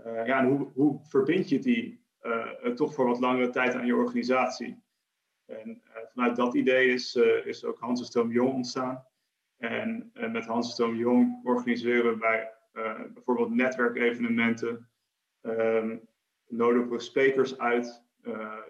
Uh, 0.05 0.25
ja, 0.25 0.39
en 0.39 0.45
hoe, 0.45 0.71
hoe 0.73 0.99
verbind 1.03 1.49
je 1.49 1.59
die 1.59 2.05
uh, 2.21 2.73
toch 2.75 2.93
voor 2.93 3.05
wat 3.05 3.19
langere 3.19 3.49
tijd 3.49 3.73
aan 3.73 3.85
je 3.85 3.95
organisatie? 3.95 4.83
En 5.45 5.69
uh, 5.69 5.97
vanuit 6.13 6.35
dat 6.35 6.53
idee 6.53 6.87
is, 6.87 7.15
is 7.43 7.63
ook 7.63 7.79
Hansenstroom 7.79 8.31
Jong 8.31 8.53
ontstaan. 8.53 9.05
En 9.57 10.11
met 10.13 10.45
Hansenstroom 10.45 10.95
Jong 10.95 11.39
organiseren 11.43 12.19
wij 12.19 12.53
bijvoorbeeld 13.13 13.53
netwerkevenementen. 13.53 14.89
Um, 15.41 16.09
nodigen 16.47 16.89
we 16.89 16.99
sprekers 16.99 17.57
uit 17.57 18.03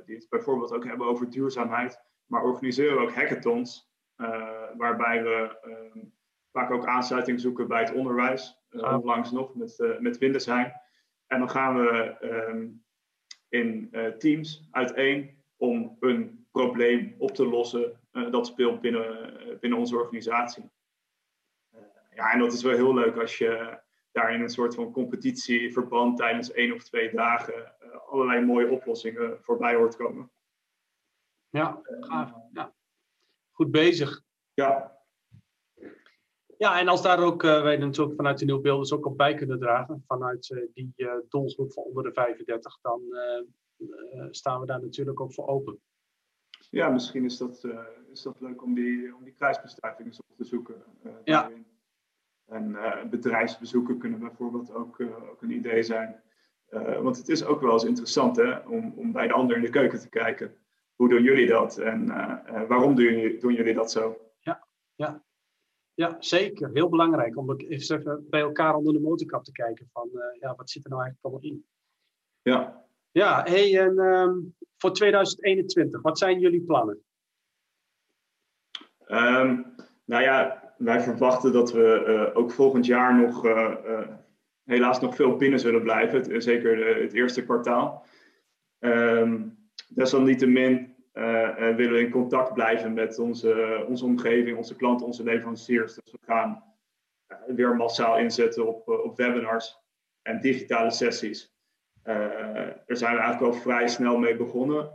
die 0.06 0.16
het 0.16 0.30
bijvoorbeeld 0.30 0.74
ook 0.74 0.86
hebben 0.86 1.08
over 1.08 1.30
duurzaamheid. 1.30 2.00
Maar 2.26 2.44
organiseren 2.44 2.96
we 2.96 3.02
ook 3.02 3.14
hackathons, 3.14 3.92
waarbij 4.78 5.24
we 5.24 5.60
um, 5.66 6.14
vaak 6.52 6.72
ook 6.72 6.86
aansluiting 6.86 7.40
zoeken 7.40 7.68
bij 7.68 7.80
het 7.80 7.94
onderwijs. 7.94 8.60
Uh, 8.72 8.98
onlangs 8.98 9.32
nog 9.32 9.56
met, 9.56 9.80
uh, 9.80 10.00
met 10.00 10.18
Windesheim. 10.18 10.72
En 11.28 11.40
dan 11.40 11.50
gaan 11.50 11.76
we 11.76 12.18
ehm, 12.20 12.68
in 13.50 13.90
uh, 13.92 14.08
teams 14.08 14.68
uiteen 14.72 15.44
om 15.58 15.98
een 16.00 16.48
probleem 16.52 17.16
op 17.18 17.32
te 17.32 17.46
lossen 17.48 18.00
uh, 18.12 18.32
dat 18.32 18.48
speelt 18.48 18.82
binnen, 18.82 19.34
binnen 19.60 19.80
onze 19.80 19.98
organisatie. 19.98 20.72
ja, 22.16 22.32
en 22.32 22.40
dat 22.40 22.54
is 22.54 22.64
wel 22.64 22.76
heel 22.76 22.94
leuk 22.94 23.18
als 23.18 23.38
je 23.38 23.80
daar 24.12 24.34
in 24.34 24.42
een 24.42 24.50
soort 24.50 24.76
van 24.76 24.92
competitieverband 24.92 26.18
tijdens 26.18 26.52
één 26.52 26.74
of 26.74 26.84
twee 26.84 27.12
dagen 27.12 27.76
allerlei 28.10 28.46
mooie 28.46 28.70
oplossingen 28.70 29.38
voorbij 29.42 29.76
hoort 29.76 29.96
komen. 29.96 30.32
Ja, 31.50 31.82
gaaf. 31.84 32.34
Ja. 32.54 32.74
Goed 33.52 33.72
bezig. 33.72 34.22
Ja, 34.54 35.02
ja, 36.62 36.80
en 36.80 36.88
als 36.88 37.02
daar 37.02 37.20
ook 37.20 37.44
uh, 37.44 37.62
wij 37.62 37.78
natuurlijk 37.78 38.16
vanuit 38.16 38.40
de 38.40 38.46
nieuwbeelders 38.46 38.90
dus 38.90 38.98
ook 38.98 39.06
op 39.06 39.18
bij 39.18 39.34
kunnen 39.34 39.60
dragen, 39.60 40.04
vanuit 40.08 40.50
uh, 40.50 40.68
die 40.74 40.94
uh, 40.96 41.14
doelgroep 41.30 41.74
van 41.74 41.84
onder 41.84 42.04
de 42.04 42.14
35, 42.14 42.78
dan 42.82 43.02
staan 44.32 44.60
we 44.60 44.66
daar 44.66 44.82
natuurlijk 44.82 45.20
ook 45.20 45.34
voor 45.34 45.48
open. 45.48 45.80
Ja, 46.70 46.90
misschien 46.90 47.26
is 47.26 47.38
dat, 47.38 47.68
is 48.12 48.22
dat 48.22 48.42
leuk 48.42 48.64
om 48.64 48.74
die, 48.74 49.16
om 49.16 49.24
die 49.24 49.34
kruisbestuivingen 49.34 50.14
op 50.28 50.38
te 50.38 50.44
zoeken. 50.44 50.84
ja. 51.24 51.52
En 52.52 52.78
bedrijfsbezoeken 53.10 53.98
kunnen 53.98 54.20
bijvoorbeeld 54.20 54.74
ook, 54.74 55.02
ook 55.32 55.42
een 55.42 55.52
idee 55.52 55.84
zijn. 55.84 56.22
want 57.02 57.18
het 57.18 57.30
is 57.30 57.46
ook 57.46 57.62
wel 57.62 57.74
eens 57.74 57.84
interessant 57.84 58.36
hè, 58.36 58.58
om, 58.58 58.94
om 58.96 59.12
bij 59.12 59.28
de 59.28 59.34
ander 59.34 59.56
in 59.56 59.62
de 59.62 59.70
keuken 59.70 60.00
te 60.00 60.10
kijken. 60.10 60.56
Hoe 60.96 61.10
doen 61.10 61.24
jullie 61.24 61.48
dat 61.48 61.78
en 61.78 62.08
waarom 62.68 62.96
doen 62.96 63.06
jullie, 63.06 63.38
doen 63.38 63.54
jullie 63.54 63.74
dat 63.74 63.92
zo? 63.92 64.18
Ja, 64.40 64.68
ja. 64.96 65.24
Ja, 65.94 66.16
zeker. 66.20 66.70
Heel 66.74 66.90
belangrijk 66.90 67.38
om 67.38 67.60
eens 67.60 67.90
even 67.90 68.26
bij 68.30 68.42
elkaar 68.42 68.76
onder 68.76 68.94
de 68.94 69.00
motorkap 69.00 69.44
te 69.44 69.52
kijken 69.52 69.90
van 69.92 70.10
uh, 70.14 70.22
ja, 70.40 70.56
wat 70.56 70.70
zit 70.70 70.84
er 70.84 70.90
nou 70.90 71.02
eigenlijk 71.02 71.34
allemaal 71.34 71.52
in. 71.52 71.66
Ja. 72.42 72.86
Ja, 73.12 73.44
hey, 73.44 73.80
en 73.80 74.00
um, 74.00 74.56
voor 74.78 74.94
2021, 74.94 76.02
wat 76.02 76.18
zijn 76.18 76.40
jullie 76.40 76.62
plannen? 76.62 77.04
Um, 79.08 79.76
nou 80.06 80.24
ja, 80.24 80.61
wij 80.84 81.02
verwachten 81.02 81.54
dat 81.54 81.72
we 81.72 82.04
uh, 82.08 82.38
ook 82.38 82.52
volgend 82.52 82.86
jaar 82.86 83.16
nog 83.16 83.46
uh, 83.46 84.08
helaas 84.64 85.00
nog 85.00 85.16
veel 85.16 85.36
binnen 85.36 85.60
zullen 85.60 85.82
blijven. 85.82 86.42
Zeker 86.42 87.02
het 87.02 87.14
eerste 87.14 87.44
kwartaal. 87.44 88.06
Um, 88.80 89.60
desalniettemin 89.90 90.96
willen 91.76 91.92
we 91.92 92.00
in 92.00 92.12
contact 92.12 92.54
blijven 92.54 92.94
met 92.94 93.20
onze, 93.20 93.86
onze 93.88 94.06
omgeving, 94.06 94.58
onze 94.58 94.76
klanten, 94.76 95.06
onze 95.06 95.24
leveranciers. 95.24 95.94
Dus 95.94 96.12
we 96.12 96.20
gaan 96.26 96.64
weer 97.48 97.76
massaal 97.76 98.18
inzetten 98.18 98.68
op, 98.68 98.88
op 98.88 99.18
webinars 99.18 99.80
en 100.22 100.42
digitale 100.42 100.92
sessies. 100.92 101.54
daar 102.04 102.84
zijn 102.88 103.16
we 103.16 103.22
eigenlijk 103.22 103.54
al 103.54 103.62
vrij 103.62 103.88
snel 103.88 104.18
mee 104.18 104.36
begonnen 104.36 104.92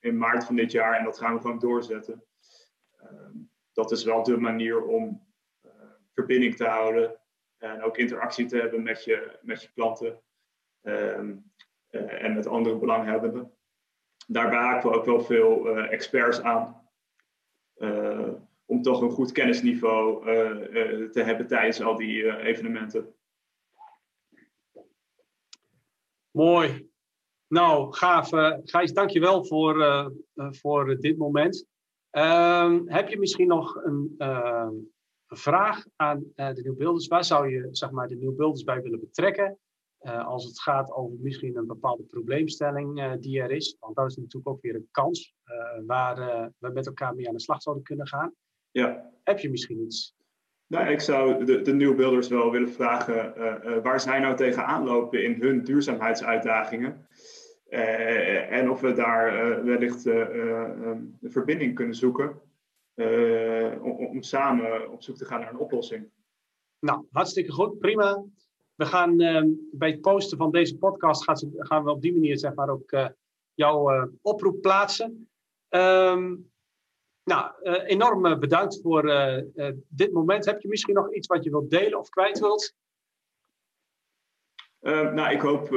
in 0.00 0.18
maart 0.18 0.44
van 0.44 0.56
dit 0.56 0.72
jaar 0.72 0.98
en 0.98 1.04
dat 1.04 1.18
gaan 1.18 1.34
we 1.34 1.40
gewoon 1.40 1.58
doorzetten. 1.58 2.24
Ehm, 3.00 3.36
dat 3.72 3.90
is 3.90 4.04
wel 4.04 4.22
de 4.22 4.36
manier 4.36 4.84
om 4.84 5.30
verbinding 6.12 6.56
te 6.56 6.64
houden 6.64 7.20
en 7.58 7.82
ook 7.82 7.98
interactie 7.98 8.46
te 8.46 8.56
hebben 8.56 8.82
met 8.82 9.04
je, 9.04 9.38
met 9.42 9.62
je 9.62 9.68
klanten 9.74 10.22
ehm, 10.82 11.36
eh, 11.88 12.22
en 12.22 12.34
met 12.34 12.46
andere 12.46 12.78
belanghebbenden. 12.78 13.52
Daarbij 14.26 14.58
haken 14.58 14.90
we 14.90 14.96
ook 14.96 15.04
wel 15.04 15.20
veel 15.20 15.68
eh, 15.68 15.92
experts 15.92 16.40
aan. 16.40 16.90
Eh, 17.74 18.32
om 18.64 18.82
toch 18.82 19.00
een 19.00 19.10
goed 19.10 19.32
kennisniveau 19.32 20.24
te 21.10 21.22
hebben 21.22 21.46
tijdens 21.46 21.80
al 21.80 21.96
die 21.96 22.36
evenementen. 22.38 23.14
Mooi. 26.30 26.90
Nou, 27.46 27.92
gaaf. 27.92 28.32
Uh, 28.32 28.56
Gijs, 28.64 28.92
dankjewel 28.92 29.44
voor, 29.44 29.76
uh, 29.76 30.08
voor 30.34 30.96
dit 31.00 31.16
moment. 31.18 31.66
Uh, 32.12 32.78
heb 32.84 33.08
je 33.08 33.18
misschien 33.18 33.46
nog 33.46 33.84
een, 33.84 34.14
ehm, 34.18 34.74
vraag 35.26 35.84
aan 35.96 36.24
uh, 36.36 36.52
de 36.52 36.62
nieuwbeelders. 36.62 37.06
Waar 37.06 37.24
zou 37.24 37.50
je 37.50 37.68
zeg 37.70 37.90
maar, 37.90 38.08
de 38.08 38.16
nieuwbeelders 38.16 38.64
bij 38.64 38.82
willen 38.82 39.00
betrekken? 39.00 39.58
Uh, 40.00 40.26
als 40.26 40.44
het 40.44 40.60
gaat 40.60 40.92
over 40.92 41.16
misschien 41.20 41.56
een 41.56 41.66
bepaalde 41.66 42.02
probleemstelling 42.02 42.98
uh, 42.98 43.12
die 43.20 43.40
er 43.40 43.50
is. 43.50 43.76
Want 43.80 43.96
dat 43.96 44.10
is 44.10 44.16
natuurlijk 44.16 44.48
ook 44.48 44.62
weer 44.62 44.74
een 44.74 44.88
kans 44.90 45.34
waar 45.86 46.50
we 46.58 46.70
met 46.72 46.86
elkaar 46.86 47.14
mee 47.14 47.28
aan 47.28 47.34
de 47.34 47.40
slag 47.40 47.62
zouden 47.62 47.84
kunnen 47.84 48.06
gaan. 48.06 48.34
Ja. 48.70 49.10
Heb 49.24 49.38
je 49.38 49.50
misschien 49.50 49.80
iets? 49.80 50.14
Nou, 50.66 50.90
ik 50.90 51.00
zou 51.00 51.44
de, 51.44 51.62
de 51.62 51.74
nieuwbeelders 51.74 52.28
wel 52.28 52.50
willen 52.50 52.72
vragen 52.72 53.34
waar 53.82 54.00
zij 54.00 54.18
nou 54.18 54.36
tegenaan 54.36 54.84
lopen 54.84 55.24
in 55.24 55.40
hun 55.40 55.64
duurzaamheidsuitdagingen. 55.64 57.06
En 57.72 58.70
of 58.70 58.80
we 58.80 58.92
daar 58.92 59.64
wellicht 59.64 60.04
een 60.04 61.18
verbinding 61.22 61.74
kunnen 61.74 61.94
zoeken 61.94 62.40
om, 63.82 63.90
om, 63.90 64.22
samen 64.22 64.90
op 64.90 65.02
zoek 65.02 65.16
te 65.16 65.24
gaan 65.24 65.40
naar 65.40 65.50
een 65.50 65.58
oplossing. 65.58 66.10
Nou, 66.78 67.06
hartstikke 67.10 67.52
goed, 67.52 67.78
prima. 67.78 68.24
We 68.74 68.86
gaan 68.86 69.20
uh, 69.20 69.42
bij 69.72 69.90
het 69.90 70.00
posten 70.00 70.38
van 70.38 70.50
deze 70.50 70.78
podcast 70.78 71.24
gaan, 71.56 71.84
we 71.84 71.90
op 71.90 72.02
die 72.02 72.12
manier 72.12 72.38
zeg 72.38 72.54
maar 72.54 72.68
ook 72.68 73.10
jouw 73.54 74.08
oproep 74.22 74.60
plaatsen. 74.60 75.28
Um, 75.68 76.50
nou, 77.24 77.52
enorm 77.84 78.40
bedankt 78.40 78.80
voor 78.80 79.02
dit 79.88 80.12
moment. 80.12 80.44
Heb 80.44 80.60
je 80.60 80.68
misschien 80.68 80.94
nog 80.94 81.14
iets 81.14 81.26
wat 81.26 81.44
je 81.44 81.50
wilt 81.50 81.70
delen 81.70 81.98
of 81.98 82.08
kwijt 82.08 82.38
wilt? 82.38 82.74
Nou, 84.90 85.32
ik 85.32 85.40
hoop 85.40 85.68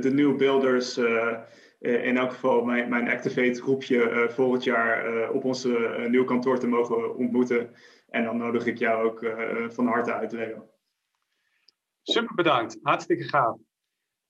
de 0.00 0.10
nieuwe 0.12 0.34
beelders 0.34 0.98
uh, 1.80 2.04
in 2.04 2.16
elk 2.16 2.30
geval 2.30 2.64
mijn, 2.64 2.88
mijn 2.88 3.08
Activate 3.08 3.62
groepje 3.62 4.10
uh, 4.10 4.28
volgend 4.28 4.64
jaar 4.64 5.14
uh, 5.14 5.34
op 5.34 5.44
ons 5.44 5.64
nieuw 6.08 6.24
kantoor 6.24 6.58
te 6.58 6.66
mogen 6.66 7.16
ontmoeten. 7.16 7.74
En 8.08 8.24
dan 8.24 8.36
nodig 8.36 8.66
ik 8.66 8.78
jou 8.78 9.04
ook 9.04 9.26
van 9.72 9.86
harte 9.86 10.12
uit, 10.12 10.32
Leo. 10.32 10.68
Super 12.02 12.34
bedankt, 12.34 12.78
hartstikke 12.82 13.24
gaaf. 13.24 13.56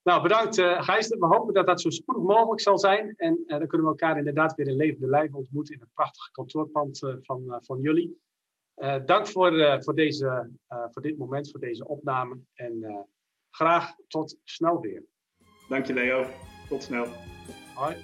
Nou, 0.03 0.21
bedankt 0.21 0.61
Gijs. 0.61 1.07
We 1.07 1.25
hopen 1.25 1.53
dat 1.53 1.65
dat 1.65 1.81
zo 1.81 1.89
spoedig 1.89 2.23
mogelijk 2.23 2.61
zal 2.61 2.79
zijn. 2.79 3.13
En 3.15 3.43
dan 3.45 3.67
kunnen 3.67 3.87
we 3.87 3.93
elkaar 3.93 4.17
inderdaad 4.17 4.55
weer 4.55 4.67
in 4.67 4.75
levende 4.75 5.07
lijf 5.07 5.33
ontmoeten 5.33 5.73
in 5.73 5.79
het 5.79 5.93
prachtige 5.93 6.31
kantoorpand 6.31 6.99
van, 7.21 7.59
van 7.63 7.79
jullie. 7.81 8.21
dank 9.05 9.27
voor, 9.27 9.81
voor, 9.83 9.95
deze, 9.95 10.51
voor 10.67 11.01
dit 11.01 11.17
moment, 11.17 11.51
voor 11.51 11.59
deze 11.59 11.87
opname. 11.87 12.39
En 12.53 13.05
graag 13.51 13.95
tot 14.07 14.37
snel 14.43 14.79
weer. 14.79 15.03
Dank 15.69 15.85
je 15.85 15.93
Leo. 15.93 16.25
Tot 16.69 16.83
snel. 16.83 17.07
Hoi. 17.73 17.95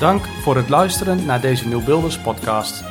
Dank 0.00 0.24
voor 0.24 0.56
het 0.56 0.68
luisteren 0.68 1.26
naar 1.26 1.40
deze 1.40 1.68
Nieuwbeelders 1.68 2.18
podcast. 2.18 2.84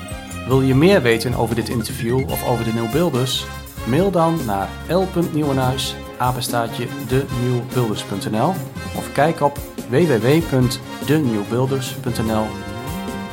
Wil 0.48 0.62
je 0.62 0.76
meer 0.76 1.02
weten 1.02 1.34
over 1.34 1.56
dit 1.56 1.70
interview 1.70 2.30
of 2.30 2.50
over 2.50 2.66
de 2.66 2.74
Nieuwbeelders? 2.74 3.46
Mail 3.88 4.12
dan 4.12 4.46
naar 4.46 4.70
l.nieuwenhuis, 4.88 5.96
apenstaatje 6.18 6.88
denieuwbeelders.nl 7.08 8.50
of 8.98 9.12
kijk 9.14 9.42
op 9.42 9.58
www.denieuwbeelders.nl. 9.90 12.46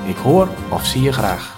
Ik 0.06 0.16
hoor 0.16 0.48
of 0.70 0.84
zie 0.84 1.02
je 1.02 1.12
graag. 1.12 1.55